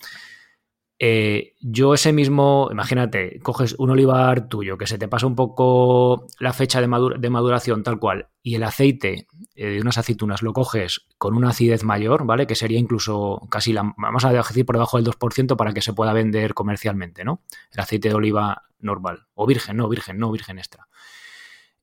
Eh, 1.01 1.53
yo 1.61 1.93
ese 1.93 2.11
mismo, 2.11 2.67
imagínate, 2.69 3.39
coges 3.39 3.73
un 3.79 3.91
olivar 3.91 4.49
tuyo 4.49 4.77
que 4.77 4.85
se 4.85 4.97
te 4.97 5.07
pasa 5.07 5.27
un 5.27 5.35
poco 5.37 6.27
la 6.39 6.51
fecha 6.51 6.81
de, 6.81 6.87
maduración 6.87 7.83
tal 7.83 7.99
cual 7.99 8.27
y 8.43 8.55
el 8.55 8.63
aceite 8.63 9.27
eh, 9.55 9.67
de 9.67 9.79
unas 9.79 9.97
aceitunas 9.97 10.41
lo 10.41 10.51
coges 10.51 11.07
con 11.17 11.37
una 11.37 11.51
acidez 11.51 11.85
mayor, 11.85 12.25
¿vale? 12.25 12.47
Que 12.47 12.55
sería 12.55 12.79
incluso 12.79 13.47
casi 13.49 13.71
la, 13.71 13.93
vamos 13.95 14.25
a 14.25 14.33
decir 14.33 14.65
por 14.65 14.75
debajo 14.75 14.97
del 14.97 15.05
2% 15.05 15.55
para 15.55 15.73
que 15.73 15.81
se 15.81 15.93
pueda 15.93 16.11
vender 16.11 16.53
comercialmente, 16.53 17.23
¿no? 17.23 17.43
El 17.71 17.79
aceite 17.79 18.09
de 18.09 18.15
oliva 18.15 18.63
normal 18.79 19.27
o 19.35 19.47
virgen, 19.47 19.77
no 19.77 19.87
virgen, 19.87 20.17
no 20.19 20.29
virgen 20.31 20.59
extra. 20.59 20.89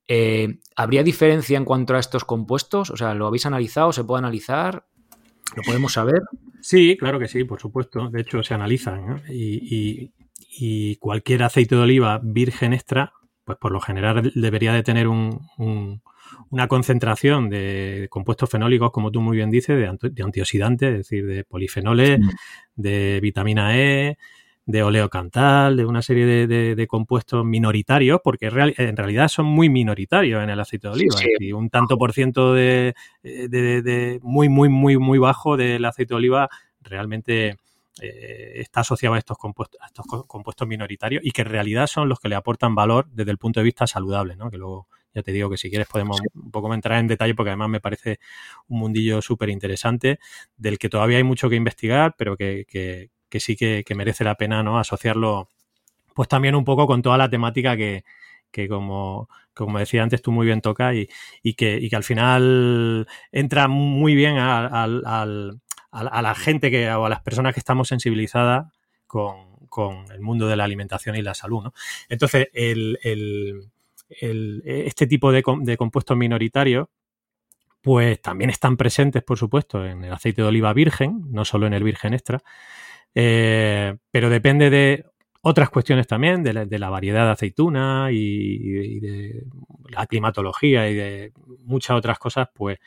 Eh, 0.08 0.58
¿Habría 0.76 1.02
diferencia 1.02 1.56
en 1.56 1.64
cuanto 1.64 1.94
a 1.94 1.98
estos 1.98 2.24
compuestos? 2.24 2.90
O 2.90 2.96
sea, 2.96 3.14
¿lo 3.14 3.26
habéis 3.26 3.46
analizado? 3.46 3.92
¿Se 3.92 4.04
puede 4.04 4.18
analizar? 4.18 4.86
¿Lo 5.54 5.62
podemos 5.62 5.92
saber? 5.92 6.22
Sí, 6.60 6.96
claro 6.98 7.18
que 7.18 7.28
sí, 7.28 7.44
por 7.44 7.60
supuesto. 7.60 8.08
De 8.10 8.20
hecho, 8.20 8.42
se 8.42 8.54
analizan. 8.54 9.22
Y, 9.28 10.10
cualquier 10.98 11.42
aceite 11.42 11.74
de 11.74 11.82
oliva 11.82 12.20
virgen 12.22 12.72
extra, 12.72 13.12
pues 13.44 13.58
por 13.58 13.72
lo 13.72 13.80
general 13.80 14.32
debería 14.34 14.72
de 14.72 14.82
tener 14.82 15.06
una 15.06 16.68
concentración 16.68 17.50
de 17.50 18.08
compuestos 18.10 18.48
fenólicos, 18.48 18.90
como 18.90 19.12
tú 19.12 19.20
muy 19.20 19.36
bien 19.36 19.50
dices, 19.50 19.76
de, 19.76 20.22
antioxidantes, 20.22 20.90
es 20.90 20.98
decir, 20.98 21.26
de 21.26 21.44
polifenoles, 21.44 22.20
de 22.74 23.20
vitamina 23.22 23.78
E, 23.78 24.18
de 24.66 24.82
oleocantal, 24.82 25.76
de 25.76 25.86
una 25.86 26.02
serie 26.02 26.46
de, 26.46 26.86
compuestos 26.88 27.44
minoritarios, 27.44 28.20
porque 28.22 28.46
en 28.46 28.96
realidad 28.96 29.28
son 29.28 29.46
muy 29.46 29.68
minoritarios 29.68 30.42
en 30.42 30.50
el 30.50 30.58
aceite 30.58 30.88
de 30.88 30.94
oliva. 30.94 31.14
Y 31.38 31.52
un 31.52 31.70
tanto 31.70 31.96
por 31.96 32.12
ciento 32.12 32.52
de, 32.52 32.94
muy, 34.22 34.48
muy, 34.48 34.68
muy, 34.68 34.98
muy 34.98 35.18
bajo 35.18 35.56
del 35.56 35.84
aceite 35.84 36.10
de 36.10 36.16
oliva 36.16 36.48
realmente 36.80 37.56
eh, 38.02 38.52
está 38.56 38.80
asociado 38.80 39.14
a 39.14 39.18
estos, 39.18 39.38
compuestos, 39.38 39.80
a 39.80 39.86
estos 39.86 40.04
compuestos 40.26 40.66
minoritarios 40.66 41.24
y 41.24 41.30
que 41.30 41.42
en 41.42 41.48
realidad 41.48 41.86
son 41.86 42.08
los 42.08 42.18
que 42.18 42.28
le 42.28 42.34
aportan 42.34 42.74
valor 42.74 43.08
desde 43.10 43.30
el 43.30 43.38
punto 43.38 43.60
de 43.60 43.64
vista 43.64 43.86
saludable, 43.86 44.36
¿no? 44.36 44.50
Que 44.50 44.58
luego 44.58 44.88
ya 45.14 45.22
te 45.22 45.32
digo 45.32 45.48
que 45.48 45.56
si 45.56 45.70
quieres 45.70 45.88
podemos 45.88 46.20
un 46.34 46.50
poco 46.50 46.74
entrar 46.74 46.98
en 46.98 47.06
detalle 47.06 47.34
porque 47.34 47.50
además 47.50 47.70
me 47.70 47.80
parece 47.80 48.18
un 48.68 48.80
mundillo 48.80 49.22
súper 49.22 49.48
interesante 49.48 50.18
del 50.56 50.78
que 50.78 50.90
todavía 50.90 51.16
hay 51.16 51.24
mucho 51.24 51.48
que 51.48 51.56
investigar, 51.56 52.14
pero 52.18 52.36
que, 52.36 52.66
que 52.68 53.10
sí 53.38 53.56
que, 53.56 53.84
merece 53.94 54.24
la 54.24 54.34
pena 54.34 54.62
¿no? 54.62 54.78
asociarlo 54.78 55.50
pues 56.14 56.28
también 56.28 56.54
un 56.54 56.64
poco 56.64 56.86
con 56.86 57.02
toda 57.02 57.18
la 57.18 57.28
temática 57.28 57.76
que, 57.76 58.02
como, 58.68 59.28
como 59.52 59.78
decía 59.78 60.02
antes 60.02 60.22
tú 60.22 60.32
muy 60.32 60.46
bien 60.46 60.62
toca 60.62 60.94
y, 60.94 61.08
que, 61.54 61.76
y 61.76 61.90
que 61.90 61.96
al 61.96 62.04
final 62.04 63.06
entra 63.30 63.68
muy 63.68 64.14
bien 64.14 64.36
a, 64.38 64.86
la 64.86 66.34
gente 66.34 66.70
que, 66.70 66.90
o 66.90 67.04
a 67.04 67.10
las 67.10 67.20
personas 67.20 67.52
que 67.52 67.60
estamos 67.60 67.88
sensibilizadas 67.88 68.66
con, 69.06 69.44
el 70.10 70.20
mundo 70.20 70.46
de 70.46 70.56
la 70.56 70.64
alimentación 70.64 71.16
y 71.16 71.22
la 71.22 71.34
salud. 71.34 71.64
¿no? 71.64 71.74
Entonces, 72.08 72.48
este 74.08 75.06
tipo 75.06 75.32
de, 75.32 75.42
compuestos 75.76 76.16
minoritarios 76.16 76.88
pues 77.82 78.20
también 78.20 78.50
están 78.50 78.76
presentes, 78.76 79.22
por 79.22 79.38
supuesto, 79.38 79.86
en 79.86 80.02
el 80.02 80.12
aceite 80.12 80.42
de 80.42 80.48
oliva 80.48 80.72
virgen, 80.72 81.26
no 81.30 81.44
solo 81.44 81.68
en 81.68 81.72
el 81.72 81.84
virgen 81.84 82.14
extra, 82.14 82.42
eh, 83.18 83.96
pero 84.10 84.28
depende 84.28 84.68
de 84.68 85.06
otras 85.40 85.70
cuestiones 85.70 86.06
también, 86.06 86.42
de 86.42 86.78
la, 86.78 86.90
variedad 86.90 87.24
de 87.24 87.30
aceituna 87.30 88.08
y, 88.12 89.00
de 89.00 89.46
la 89.88 90.06
climatología 90.06 90.90
y 90.90 90.94
de 90.94 91.32
muchas 91.60 91.96
otras 91.96 92.18
cosas, 92.18 92.48
pues 92.52 92.78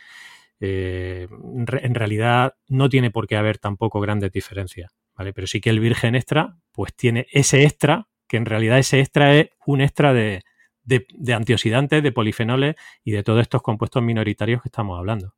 eh, 0.60 1.28
en 1.32 1.96
realidad 1.96 2.54
no 2.68 2.90
tiene 2.90 3.10
por 3.10 3.28
qué 3.28 3.38
haber 3.38 3.58
tampoco 3.58 4.00
grandes 4.00 4.32
diferencias, 4.32 4.92
¿vale? 5.16 5.34
Pero 5.34 5.48
sí 5.48 5.62
que 5.62 5.72
el 5.72 5.80
virgen 5.80 6.14
extra, 6.14 6.58
pues 6.74 6.94
tiene 6.96 7.26
ese 7.32 7.64
extra, 7.64 8.08
que 8.28 8.38
en 8.38 8.46
realidad 8.46 8.78
ese 8.78 9.00
extra 9.00 9.36
es 9.36 9.50
un 9.66 9.82
extra 9.82 10.14
de, 10.14 10.44
antioxidantes, 11.34 12.04
de 12.04 12.12
polifenoles 12.12 12.76
y 13.04 13.14
de 13.14 13.24
todos 13.24 13.42
estos 13.42 13.64
compuestos 13.64 14.04
minoritarios 14.04 14.62
que 14.62 14.68
estamos 14.68 15.00
hablando. 15.00 15.34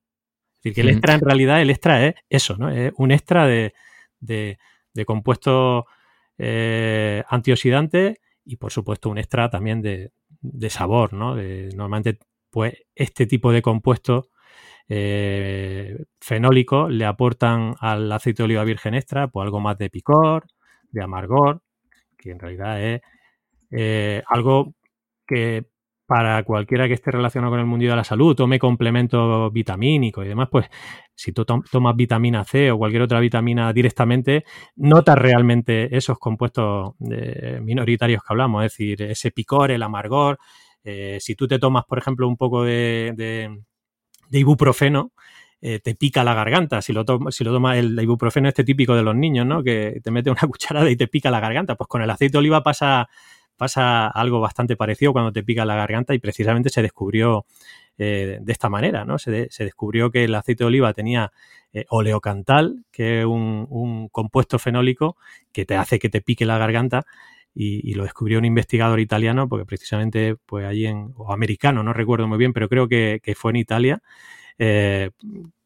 Es 0.56 0.64
decir, 0.64 0.74
que 0.74 0.82
el 0.82 0.90
extra 0.90 1.14
en 1.14 1.22
realidad, 1.22 1.62
el 1.62 1.70
extra 1.70 2.06
es 2.06 2.16
eso, 2.30 2.58
¿no? 2.58 2.70
Es 2.70 2.92
un 2.98 3.12
extra 3.12 3.48
de, 3.48 3.74
de 4.20 4.58
compuestos 5.06 5.86
eh, 6.38 7.24
antioxidante 7.30 8.20
y 8.46 8.58
por 8.58 8.72
supuesto 8.72 9.10
un 9.10 9.18
extra 9.18 9.50
también 9.50 9.82
de, 9.82 10.12
sabor, 10.70 11.14
¿no? 11.14 11.36
normalmente 11.76 12.20
pues 12.50 12.74
este 12.96 13.26
tipo 13.26 13.52
de 13.52 13.62
compuestos 13.62 14.30
eh, 14.90 16.04
fenólicos 16.20 16.92
le 16.92 17.06
aportan 17.06 17.76
al 17.80 18.12
aceite 18.12 18.44
de 18.44 18.46
oliva 18.46 18.64
virgen 18.66 18.94
extra 18.94 19.28
pues 19.30 19.46
algo 19.46 19.62
más 19.62 19.78
de 19.78 19.90
picor, 19.90 20.48
de 20.92 21.02
amargor, 21.02 21.62
que 22.18 22.32
en 22.32 22.40
realidad 22.40 22.84
es 22.84 23.02
eh, 23.72 24.22
algo 24.28 24.74
que 25.26 25.66
para 26.12 26.44
cualquiera 26.44 26.90
que 26.90 26.96
esté 26.96 27.10
relacionado 27.10 27.54
con 27.54 27.62
el 27.62 27.66
mundo 27.66 27.86
de 27.86 27.96
la 27.96 28.04
salud, 28.04 28.36
tome 28.36 28.60
complemento 28.60 29.50
vitamínico 29.50 30.22
y 30.22 30.28
demás, 30.28 30.50
pues 30.52 30.66
si 31.16 31.32
tú 31.32 31.46
tomas 31.46 31.96
vitamina 31.96 32.44
C 32.44 32.70
o 32.70 32.78
cualquier 32.78 33.04
otra 33.04 33.22
vitamina 33.22 33.72
directamente, 33.72 34.44
notas 34.76 35.18
realmente 35.18 35.96
esos 35.96 36.20
compuestos 36.20 36.96
eh, 37.10 37.62
minoritarios 37.64 38.22
que 38.24 38.28
hablamos, 38.28 38.66
es 38.66 38.74
decir, 38.74 39.02
ese 39.04 39.32
picor, 39.32 39.72
el 39.72 39.82
amargor. 39.84 40.38
Eh, 40.84 41.18
si 41.22 41.34
tú 41.36 41.48
te 41.48 41.60
tomas, 41.60 41.86
por 41.86 41.98
ejemplo, 41.98 42.28
un 42.28 42.36
poco 42.36 42.66
de, 42.66 43.50
ibuprofeno, 44.32 45.14
eh, 45.62 45.80
te 45.80 45.96
pica 45.96 46.26
la 46.26 46.34
garganta. 46.34 46.82
Si 46.82 46.92
lo, 46.92 47.06
si 47.30 47.46
lo 47.46 47.54
tomas, 47.54 47.78
el 47.78 47.98
ibuprofeno 47.98 48.50
este 48.50 48.66
típico 48.66 48.96
de 48.96 49.04
los 49.04 49.16
niños, 49.16 49.46
¿no? 49.46 49.64
Que 49.64 50.02
te 50.04 50.12
mete 50.12 50.30
una 50.30 50.42
cucharada 50.46 50.90
y 50.90 50.98
te 50.98 51.08
pica 51.08 51.32
la 51.32 51.40
garganta. 51.40 51.76
Pues 51.76 51.88
con 51.88 52.02
el 52.02 52.10
aceite 52.10 52.34
de 52.34 52.40
oliva 52.40 52.64
pasa 52.64 53.08
pasa 53.62 54.08
algo 54.08 54.40
bastante 54.40 54.76
parecido 54.76 55.14
cuando 55.14 55.32
te 55.32 55.44
pica 55.44 55.66
la 55.66 55.76
garganta 55.76 56.16
y 56.16 56.20
precisamente 56.20 56.72
se 56.72 56.82
descubrió 56.82 57.46
eh, 58.00 58.40
de 58.42 58.52
esta 58.52 58.70
manera, 58.70 59.06
¿no? 59.06 59.20
Se, 59.20 59.50
descubrió 59.60 60.10
que 60.10 60.24
el 60.24 60.34
aceite 60.34 60.64
de 60.64 60.70
oliva 60.70 60.92
tenía 60.94 61.32
eh, 61.72 61.86
oleocantal, 61.90 62.86
que 62.92 63.20
es 63.20 63.26
un, 63.28 64.10
compuesto 64.12 64.58
fenólico 64.58 65.16
que 65.52 65.66
te 65.66 65.76
hace 65.76 66.00
que 66.00 66.10
te 66.10 66.22
pique 66.22 66.44
la 66.44 66.58
garganta 66.58 67.06
y, 67.54 67.94
lo 67.94 68.02
descubrió 68.02 68.40
un 68.40 68.46
investigador 68.46 69.00
italiano, 69.00 69.48
porque 69.48 69.68
precisamente, 69.68 70.38
pues 70.48 70.66
allí 70.66 70.88
en, 70.88 71.14
o 71.16 71.32
americano, 71.32 71.84
no 71.84 71.94
recuerdo 71.94 72.28
muy 72.28 72.40
bien, 72.40 72.54
pero 72.54 72.68
creo 72.68 72.88
que, 72.88 73.22
fue 73.36 73.52
en 73.52 73.58
Italia, 73.58 74.02
eh, 74.58 75.12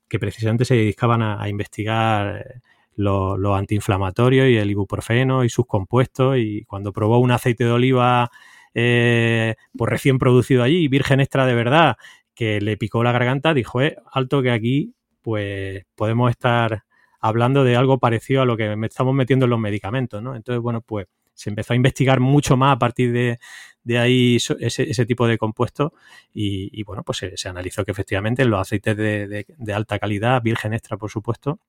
que 0.09 0.19
precisamente 0.19 0.65
se 0.65 0.75
dedicaban 0.75 1.21
a 1.21 1.47
investigar 1.47 2.61
los 2.95 3.57
antiinflamatorios 3.57 4.49
y 4.49 4.57
el 4.57 4.71
ibuprofeno 4.71 5.43
y 5.43 5.49
sus 5.49 5.65
compuestos. 5.65 6.37
Y 6.37 6.63
cuando 6.65 6.93
probó 6.93 7.19
un 7.19 7.31
aceite 7.31 7.65
de 7.65 7.71
oliva 7.71 8.31
eh, 8.77 9.55
pues 9.75 9.89
recién 9.89 10.19
producido 10.19 10.61
allí, 10.61 10.87
virgen 10.89 11.21
extra 11.21 11.45
de 11.45 11.55
verdad, 11.55 11.95
que 12.35 12.59
le 12.59 12.77
picó 12.77 13.03
la 13.03 13.13
garganta, 13.13 13.53
dijo, 13.53 13.81
eh, 13.81 13.95
alto 14.11 14.41
que 14.41 14.51
aquí 14.51 14.93
pues 15.21 15.85
podemos 15.95 16.29
estar 16.29 16.83
hablando 17.21 17.63
de 17.63 17.75
algo 17.77 17.99
parecido 17.99 18.41
a 18.41 18.45
lo 18.45 18.57
que 18.57 18.75
estamos 18.83 19.15
metiendo 19.15 19.45
en 19.45 19.49
los 19.49 19.59
medicamentos, 19.59 20.21
¿no? 20.21 20.35
Entonces, 20.35 20.61
bueno, 20.61 20.81
pues 20.81 21.07
se 21.33 21.49
empezó 21.49 21.73
a 21.73 21.75
investigar 21.75 22.19
mucho 22.19 22.57
más 22.57 22.75
a 22.75 22.79
partir 22.79 23.11
de, 23.11 23.97
ahí 23.97 24.37
ese, 24.59 25.05
tipo 25.05 25.27
de 25.27 25.37
compuestos 25.37 25.91
y, 26.33 26.83
bueno, 26.83 27.03
pues 27.03 27.25
se, 27.35 27.49
analizó 27.49 27.83
que 27.83 27.91
efectivamente 27.91 28.45
los 28.45 28.59
aceites 28.59 28.95
de, 28.95 29.73
alta 29.73 29.99
calidad, 29.99 30.41
virgen 30.41 30.73
extra 30.73 30.97
por 30.97 31.09
supuesto, 31.09 31.59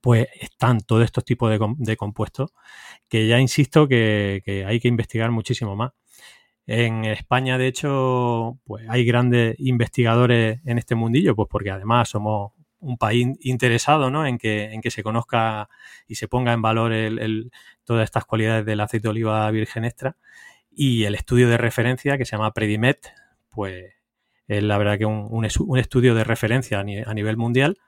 pues 0.00 0.28
están 0.40 0.80
todos 0.80 1.04
estos 1.04 1.24
tipos 1.24 1.50
de, 1.78 1.96
compuestos 1.96 2.52
que 3.08 3.26
ya 3.26 3.38
insisto 3.38 3.88
que, 3.88 4.64
hay 4.66 4.80
que 4.80 4.88
investigar 4.88 5.30
muchísimo 5.30 5.76
más. 5.76 5.92
En 6.66 7.04
España, 7.04 7.58
de 7.58 7.66
hecho, 7.66 8.58
pues 8.64 8.86
hay 8.88 9.04
grandes 9.04 9.56
investigadores 9.58 10.60
en 10.64 10.78
este 10.78 10.94
mundillo, 10.94 11.34
pues 11.34 11.48
porque 11.50 11.70
además 11.70 12.10
somos 12.10 12.52
un 12.78 12.96
país 12.96 13.28
interesado 13.40 14.10
¿no? 14.10 14.26
en, 14.26 14.38
que, 14.38 14.72
en 14.72 14.80
que 14.80 14.90
se 14.90 15.02
conozca 15.02 15.68
y 16.06 16.14
se 16.14 16.28
ponga 16.28 16.52
en 16.52 16.62
valor 16.62 16.92
todas 17.84 18.04
estas 18.04 18.24
cualidades 18.24 18.64
del 18.64 18.80
aceite 18.80 19.04
de 19.04 19.10
oliva 19.10 19.50
virgen 19.50 19.84
extra. 19.84 20.16
Y 20.70 21.04
el 21.04 21.14
estudio 21.14 21.48
de 21.48 21.58
referencia 21.58 22.16
que 22.16 22.24
se 22.24 22.36
llama 22.36 22.54
Predimet, 22.54 23.12
pues 23.50 23.92
es 24.46 24.62
la 24.62 24.78
verdad 24.78 24.98
que 24.98 25.06
un, 25.06 25.44
estudio 25.44 26.14
de 26.14 26.24
referencia 26.24 26.80
a 26.80 27.14
nivel 27.14 27.36
mundial 27.36 27.78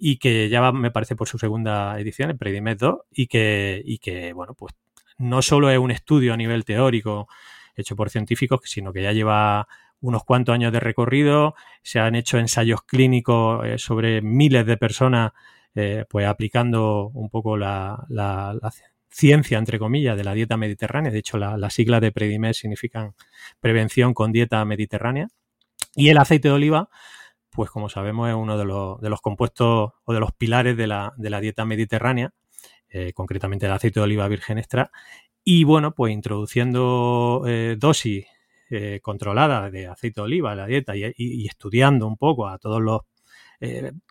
y 0.00 0.16
que 0.16 0.48
ya 0.48 0.60
va, 0.60 0.72
me 0.72 0.90
parece, 0.90 1.14
por 1.14 1.28
su 1.28 1.38
segunda 1.38 2.00
edición, 2.00 2.30
el 2.30 2.38
Predimed 2.38 2.78
2, 2.78 2.98
y 3.12 3.26
que, 3.26 3.82
y 3.84 3.98
que, 3.98 4.32
bueno, 4.32 4.54
pues 4.54 4.74
no 5.18 5.42
solo 5.42 5.70
es 5.70 5.78
un 5.78 5.90
estudio 5.90 6.32
a 6.32 6.36
nivel 6.36 6.64
teórico 6.64 7.28
hecho 7.76 7.94
por 7.96 8.08
científicos, 8.08 8.60
sino 8.64 8.92
que 8.92 9.02
ya 9.02 9.12
lleva 9.12 9.68
unos 10.00 10.24
cuantos 10.24 10.54
años 10.54 10.72
de 10.72 10.80
recorrido, 10.80 11.54
se 11.82 12.00
han 12.00 12.14
hecho 12.14 12.38
ensayos 12.38 12.82
clínicos 12.82 13.66
eh, 13.66 13.78
sobre 13.78 14.22
miles 14.22 14.64
de 14.64 14.78
personas, 14.78 15.32
eh, 15.74 16.06
pues 16.08 16.26
aplicando 16.26 17.10
un 17.12 17.28
poco 17.28 17.58
la, 17.58 18.06
la, 18.08 18.58
ciencia, 19.10 19.58
entre 19.58 19.78
comillas, 19.78 20.16
de 20.16 20.24
la 20.24 20.32
dieta 20.32 20.56
mediterránea. 20.56 21.10
De 21.12 21.18
hecho, 21.18 21.36
las 21.36 21.74
siglas 21.74 22.00
de 22.00 22.12
Predimed 22.12 22.52
significan 22.52 23.14
prevención 23.60 24.14
con 24.14 24.32
dieta 24.32 24.64
mediterránea. 24.64 25.28
Y 25.96 26.08
el 26.08 26.18
aceite 26.18 26.48
de 26.48 26.54
oliva, 26.54 26.88
pues 27.60 27.68
como 27.68 27.90
sabemos 27.90 28.26
es 28.26 28.34
uno 28.34 28.56
de 28.56 28.64
los, 28.64 28.98
de 29.02 29.10
los 29.10 29.20
compuestos 29.20 29.92
o 30.02 30.12
de 30.14 30.18
los 30.18 30.32
pilares 30.32 30.78
de 30.78 30.86
la, 30.86 31.12
de 31.18 31.28
la 31.28 31.42
dieta 31.42 31.66
mediterránea, 31.66 32.32
eh, 32.88 33.12
concretamente 33.12 33.66
el 33.66 33.72
aceite 33.72 34.00
de 34.00 34.04
oliva 34.04 34.26
virgen 34.28 34.56
extra. 34.56 34.90
Y 35.44 35.64
bueno, 35.64 35.92
pues 35.94 36.10
introduciendo 36.14 37.42
eh, 37.46 37.76
dosis 37.78 38.24
eh, 38.70 39.00
controladas 39.02 39.70
de 39.72 39.88
aceite 39.88 40.22
de 40.22 40.24
oliva 40.24 40.52
en 40.52 40.56
la 40.56 40.66
dieta 40.68 40.96
y, 40.96 41.46
estudiando 41.46 42.06
un 42.06 42.16
poco 42.16 42.48
a 42.48 42.56
todos 42.56 42.80
los 42.80 43.02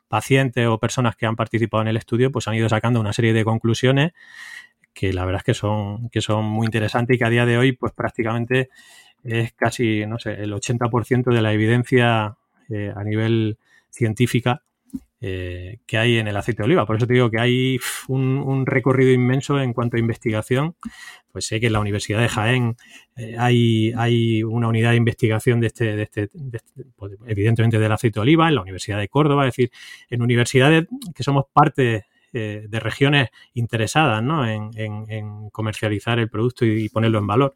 pacientes 0.08 0.68
o 0.68 0.78
personas 0.78 1.16
que 1.16 1.26
han 1.26 1.36
participado 1.36 1.82
en 1.82 1.88
el 1.88 1.98
estudio, 1.98 2.32
pues 2.32 2.48
han 2.48 2.54
ido 2.54 2.70
sacando 2.70 3.00
una 3.00 3.14
serie 3.14 3.34
de 3.34 3.44
conclusiones 3.44 4.12
que 4.94 5.12
la 5.12 5.26
verdad 5.26 5.40
es 5.40 5.46
que 5.46 5.54
son, 5.56 6.10
que 6.10 6.22
son 6.22 6.46
muy 6.46 6.66
interesantes 6.66 7.16
y 7.16 7.18
que 7.18 7.26
a 7.26 7.30
día 7.32 7.48
de 7.48 7.58
hoy, 7.58 7.72
pues 7.72 7.94
prácticamente 7.94 8.70
es 9.24 9.54
casi, 9.54 10.06
no 10.06 10.20
sé, 10.20 10.34
el 10.36 10.54
80% 10.54 11.34
de 11.34 11.42
la 11.42 11.52
evidencia 11.52 12.38
eh, 12.70 12.94
a 12.96 13.04
nivel 13.04 13.58
científica 13.90 14.62
eh, 15.22 15.80
que 15.86 15.98
hay 15.98 16.18
en 16.18 16.28
el 16.28 16.38
aceite 16.38 16.62
de 16.62 16.66
oliva. 16.66 16.86
Por 16.86 16.96
eso 16.96 17.06
te 17.06 17.14
digo 17.14 17.30
que 17.30 17.40
hay 17.40 17.80
un, 18.08 18.66
recorrido 18.66 19.12
inmenso 19.12 19.60
en 19.60 19.74
cuanto 19.74 19.98
a 19.98 20.00
investigación. 20.00 20.76
Pues 21.32 21.46
sé 21.46 21.60
que 21.60 21.68
en 21.68 21.74
la 21.74 21.80
Universidad 21.80 22.22
de 22.22 22.30
Jaén 22.30 22.78
eh, 23.18 23.36
hay, 23.38 23.92
hay, 23.98 24.44
una 24.44 24.68
unidad 24.68 24.92
de 24.92 24.98
investigación 24.98 25.60
de 25.60 25.68
este, 25.68 25.96
de 25.96 26.04
este, 26.04 26.30
este 26.54 26.86
pues, 26.96 27.14
evidentemente 27.26 27.80
del 27.80 27.92
aceite 27.92 28.20
de 28.20 28.22
oliva, 28.22 28.48
en 28.48 28.56
la 28.56 28.62
Universidad 28.62 29.00
de 29.00 29.10
Córdoba, 29.10 29.48
es 29.48 29.56
decir, 29.56 29.72
en 30.10 30.22
universidades 30.22 30.88
que 31.14 31.24
somos 31.24 31.46
parte 31.52 32.06
de 32.32 32.80
regiones 32.80 33.30
interesadas 33.56 34.22
¿no? 34.22 34.48
en, 34.48 35.50
comercializar 35.50 36.20
el 36.20 36.30
producto 36.30 36.64
y, 36.64 36.88
ponerlo 36.90 37.18
en 37.18 37.26
valor. 37.26 37.56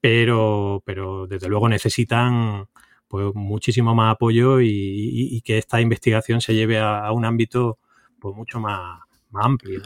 Pero, 0.00 0.82
pero 0.86 1.26
desde 1.26 1.48
luego 1.48 1.68
necesitan 1.68 2.68
pues 3.12 3.34
muchísimo 3.34 3.94
más 3.94 4.14
apoyo 4.14 4.62
y, 4.62 5.42
que 5.44 5.58
esta 5.58 5.82
investigación 5.82 6.40
se 6.40 6.54
lleve 6.54 6.78
a, 6.80 7.12
un 7.12 7.26
ámbito 7.26 7.78
pues 8.18 8.34
mucho 8.34 8.58
más, 8.58 9.02
amplio. 9.34 9.82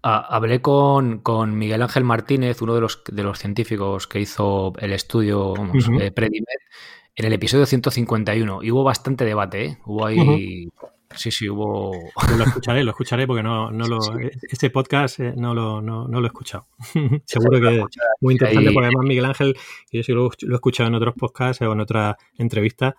hablé 0.00 0.62
con, 0.62 1.20
Miguel 1.58 1.82
Ángel 1.82 2.04
Martínez, 2.04 2.62
uno 2.62 2.74
de 2.74 2.80
los, 2.80 3.02
de 3.12 3.22
los 3.22 3.38
científicos 3.38 4.06
que 4.06 4.20
hizo 4.20 4.72
el 4.78 4.94
estudio 4.94 5.52
vamos, 5.52 5.86
eh, 6.00 6.14
en 6.16 7.24
el 7.26 7.32
episodio 7.34 7.66
151 7.66 8.62
y 8.62 8.70
hubo 8.70 8.84
bastante 8.84 9.26
debate, 9.26 9.64
¿eh? 9.66 9.78
hubo 9.84 10.06
ahí 10.06 10.70
Sí, 11.14 11.30
sí, 11.30 11.48
hubo. 11.48 11.92
lo 12.38 12.44
escucharé, 12.44 12.84
lo 12.84 12.90
escucharé 12.90 13.26
porque 13.26 13.42
no, 13.42 13.70
no 13.70 13.86
lo. 13.86 13.98
Este 14.42 14.70
podcast 14.70 15.20
eh, 15.20 15.34
no 15.36 15.54
lo, 15.54 15.80
no, 15.80 16.06
lo 16.08 16.24
he 16.24 16.26
escuchado. 16.26 16.66
Seguro 17.24 17.60
que 17.60 17.76
es 17.76 17.84
muy 18.20 18.34
interesante 18.34 18.72
porque 18.72 18.86
además 18.86 19.04
Miguel 19.06 19.24
Ángel, 19.24 19.56
yo 19.92 20.02
sí 20.02 20.12
lo, 20.12 20.30
he 20.30 20.54
escuchado 20.54 20.88
en 20.88 20.94
otros 20.94 21.14
podcasts 21.14 21.62
o 21.62 21.72
en 21.72 21.80
otras 21.80 22.16
entrevistas, 22.38 22.94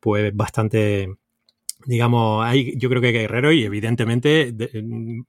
pues 0.00 0.34
bastante 0.34 1.08
digamos, 1.86 2.44
hay, 2.44 2.76
yo 2.76 2.88
creo 2.88 3.00
que 3.00 3.12
Guerrero 3.12 3.52
y 3.52 3.64
evidentemente 3.64 4.52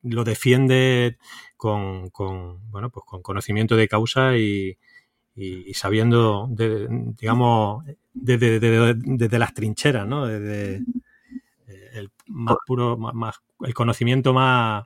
lo 0.01 0.23
defiende 0.23 1.17
con, 1.55 2.11
bueno, 2.71 2.89
pues 2.89 3.05
con 3.05 3.21
conocimiento 3.21 3.75
de 3.75 3.87
causa 3.87 4.35
y, 4.35 4.75
sabiendo, 5.73 6.49
digamos, 6.51 7.85
desde, 8.13 9.39
las 9.39 9.53
trincheras, 9.53 10.07
¿no? 10.07 10.25
Desde 10.25 10.83
el 11.93 12.11
más 12.27 12.57
puro, 12.65 12.97
más, 12.97 13.41
el 13.61 13.73
conocimiento 13.73 14.33
más 14.33 14.85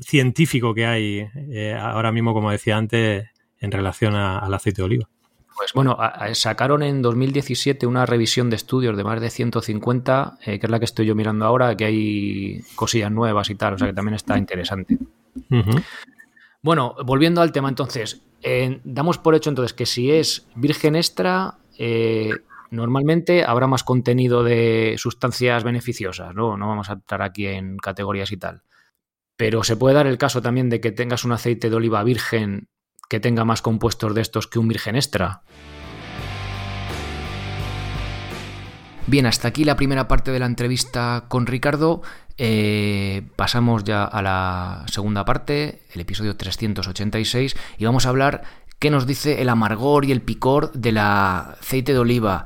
científico 0.00 0.74
que 0.74 0.86
hay 0.86 1.28
eh, 1.34 1.76
ahora 1.78 2.12
mismo, 2.12 2.32
como 2.34 2.50
decía 2.50 2.76
antes, 2.76 3.28
en 3.58 3.72
relación 3.72 4.14
al 4.14 4.52
aceite 4.52 4.82
de 4.82 4.86
oliva. 4.86 5.08
Pues 5.56 5.72
bueno, 5.74 5.98
sacaron 6.32 6.82
en 6.82 7.02
2017 7.02 7.86
una 7.86 8.06
revisión 8.06 8.50
de 8.50 8.56
estudios 8.56 8.96
de 8.96 9.04
más 9.04 9.20
de 9.20 9.30
150, 9.30 10.38
eh, 10.44 10.58
que 10.58 10.66
es 10.66 10.70
la 10.70 10.78
que 10.78 10.86
estoy 10.86 11.06
yo 11.06 11.14
mirando 11.14 11.44
ahora, 11.44 11.76
que 11.76 11.84
hay 11.84 12.62
cosillas 12.74 13.12
nuevas 13.12 13.50
y 13.50 13.54
tal, 13.54 13.74
o 13.74 13.78
sea 13.78 13.88
que 13.88 13.92
también 13.92 14.14
está 14.14 14.38
interesante. 14.38 14.98
Bueno, 16.62 16.96
volviendo 17.04 17.42
al 17.42 17.52
tema 17.52 17.68
entonces, 17.68 18.22
eh, 18.42 18.80
damos 18.84 19.18
por 19.18 19.34
hecho 19.34 19.50
entonces 19.50 19.72
que 19.72 19.86
si 19.86 20.10
es 20.10 20.46
virgen 20.54 20.96
extra, 20.96 21.58
eh, 21.78 22.30
normalmente 22.72 23.44
habrá 23.44 23.66
más 23.66 23.84
contenido 23.84 24.42
de 24.42 24.94
sustancias 24.96 25.62
beneficiosas, 25.62 26.34
¿no? 26.34 26.56
No 26.56 26.68
vamos 26.68 26.88
a 26.88 26.94
entrar 26.94 27.22
aquí 27.22 27.46
en 27.46 27.76
categorías 27.76 28.32
y 28.32 28.38
tal. 28.38 28.62
Pero 29.36 29.62
se 29.62 29.76
puede 29.76 29.94
dar 29.94 30.06
el 30.06 30.18
caso 30.18 30.40
también 30.40 30.70
de 30.70 30.80
que 30.80 30.90
tengas 30.90 31.24
un 31.24 31.32
aceite 31.32 31.68
de 31.68 31.76
oliva 31.76 32.02
virgen 32.02 32.68
que 33.10 33.20
tenga 33.20 33.44
más 33.44 33.60
compuestos 33.60 34.14
de 34.14 34.22
estos 34.22 34.46
que 34.46 34.58
un 34.58 34.68
virgen 34.68 34.96
extra. 34.96 35.42
Bien, 39.06 39.26
hasta 39.26 39.48
aquí 39.48 39.64
la 39.64 39.76
primera 39.76 40.08
parte 40.08 40.30
de 40.30 40.38
la 40.38 40.46
entrevista 40.46 41.26
con 41.28 41.46
Ricardo. 41.46 42.02
Eh, 42.38 43.22
pasamos 43.36 43.84
ya 43.84 44.04
a 44.04 44.22
la 44.22 44.84
segunda 44.86 45.26
parte, 45.26 45.82
el 45.92 46.00
episodio 46.00 46.36
386, 46.36 47.54
y 47.76 47.84
vamos 47.84 48.06
a 48.06 48.08
hablar 48.08 48.42
qué 48.82 48.90
nos 48.90 49.06
dice 49.06 49.40
el 49.40 49.48
amargor 49.48 50.04
y 50.04 50.10
el 50.10 50.22
picor 50.22 50.72
del 50.72 50.98
aceite 50.98 51.92
de 51.92 52.00
oliva. 52.00 52.44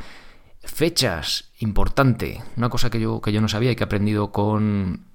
Fechas, 0.61 1.51
importante, 1.61 2.43
una 2.59 2.69
cosa 2.69 2.91
que 2.91 3.01
yo, 3.01 3.23
que 3.23 3.33
yo 3.33 3.41
no 3.41 3.49
sabía 3.49 3.71
y 3.71 3.75
que 3.75 3.85
he 3.85 3.87
aprendido 3.87 4.33
con, 4.33 5.07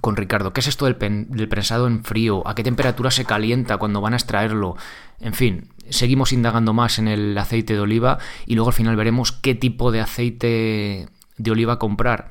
con 0.00 0.16
Ricardo. 0.16 0.54
¿Qué 0.54 0.60
es 0.60 0.68
esto 0.68 0.86
del, 0.86 0.96
prensado 0.96 1.86
en 1.86 2.04
frío? 2.04 2.42
¿A 2.48 2.54
qué 2.54 2.62
temperatura 2.62 3.10
se 3.10 3.26
calienta 3.26 3.76
cuando 3.76 4.00
van 4.00 4.14
a 4.14 4.16
extraerlo? 4.16 4.76
En 5.20 5.34
fin, 5.34 5.68
seguimos 5.90 6.32
indagando 6.32 6.72
más 6.72 6.98
en 6.98 7.06
el 7.06 7.36
aceite 7.36 7.74
de 7.74 7.80
oliva 7.80 8.16
y 8.46 8.54
luego 8.54 8.70
al 8.70 8.74
final 8.74 8.96
veremos 8.96 9.30
qué 9.30 9.54
tipo 9.54 9.92
de 9.92 10.00
aceite 10.00 11.06
de 11.36 11.50
oliva 11.50 11.78
comprar. 11.78 12.30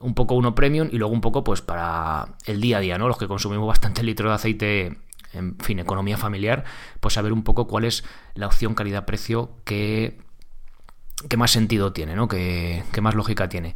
Un 0.00 0.14
poco 0.14 0.34
uno 0.34 0.56
premium 0.56 0.88
y 0.90 0.98
luego 0.98 1.14
un 1.14 1.20
poco 1.20 1.44
pues 1.44 1.62
para 1.62 2.34
el 2.44 2.60
día 2.60 2.78
a 2.78 2.80
día, 2.80 2.98
¿no? 2.98 3.06
Los 3.06 3.18
que 3.18 3.28
consumimos 3.28 3.68
bastante 3.68 4.02
litro 4.02 4.30
de 4.30 4.34
aceite, 4.34 4.98
en 5.32 5.56
fin, 5.58 5.78
economía 5.78 6.16
familiar, 6.16 6.64
pues 7.00 7.14
saber 7.14 7.32
un 7.32 7.42
poco 7.42 7.66
cuál 7.66 7.84
es 7.84 8.04
la 8.34 8.46
opción 8.46 8.74
calidad-precio 8.74 9.52
que, 9.64 10.18
más 11.36 11.50
sentido 11.50 11.92
tiene, 11.92 12.14
¿no? 12.14 12.28
Que, 12.28 12.84
que 12.92 13.00
más 13.00 13.14
lógica 13.14 13.48
tiene. 13.48 13.74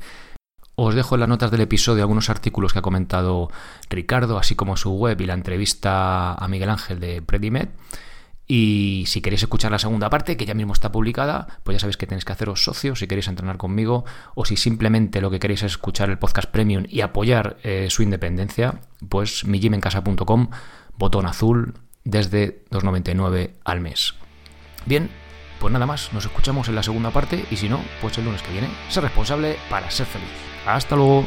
Os 0.75 0.95
dejo 0.95 1.17
en 1.17 1.21
las 1.21 1.29
notas 1.29 1.51
del 1.51 1.61
episodio 1.61 2.03
algunos 2.03 2.31
artículos 2.31 2.73
que 2.73 2.79
ha 2.79 2.83
comentado 2.83 3.51
Ricardo, 3.91 4.38
así 4.38 4.55
como 4.55 4.77
su 4.77 4.93
web 4.93 5.21
y 5.21 5.27
la 5.27 5.35
entrevista 5.35 6.35
a 6.35 6.49
Miguel 6.49 6.71
Ángel 6.71 6.99
de 6.99 7.21
Predimed. 7.21 7.69
Y 8.47 9.05
si 9.07 9.21
queréis 9.21 9.43
escuchar 9.43 9.71
la 9.71 9.79
segunda 9.79 10.11
parte, 10.11 10.37
que 10.37 10.45
ya 10.45 10.55
mismo 10.55 10.73
está 10.73 10.91
publicada, 10.91 11.47
pues 11.62 11.77
ya 11.77 11.79
sabéis 11.79 11.97
que 11.97 12.07
tenéis 12.07 12.25
que 12.25 12.33
haceros 12.33 12.65
socios 12.65 12.99
si 12.99 13.07
queréis 13.07 13.29
entrenar 13.29 13.57
conmigo 13.57 14.05
o 14.35 14.45
si 14.45 14.57
simplemente 14.57 15.21
lo 15.21 15.31
que 15.31 15.38
queréis 15.38 15.62
es 15.62 15.73
escuchar 15.73 16.11
el 16.11 16.19
podcast 16.19 16.51
premium 16.51 16.85
y 16.88 17.03
apoyar 17.03 17.59
eh, 17.62 17.87
su 17.88 18.03
independencia, 18.03 18.81
pues 19.09 19.45
mijimencasa.com, 19.45 20.51
botón 21.03 21.27
azul 21.27 21.75
desde 22.05 22.65
2,99 22.71 23.55
al 23.65 23.81
mes. 23.81 24.15
Bien, 24.87 25.11
pues 25.59 25.73
nada 25.73 25.85
más, 25.85 26.12
nos 26.12 26.25
escuchamos 26.27 26.69
en 26.69 26.77
la 26.77 26.85
segunda 26.85 27.11
parte 27.11 27.45
y 27.51 27.57
si 27.57 27.69
no, 27.69 27.81
pues 28.01 28.17
el 28.19 28.25
lunes 28.25 28.41
que 28.41 28.53
viene. 28.53 28.69
Ser 28.88 29.03
responsable 29.03 29.57
para 29.69 29.91
ser 29.91 30.07
feliz. 30.07 30.31
Hasta 30.65 30.95
luego. 30.95 31.25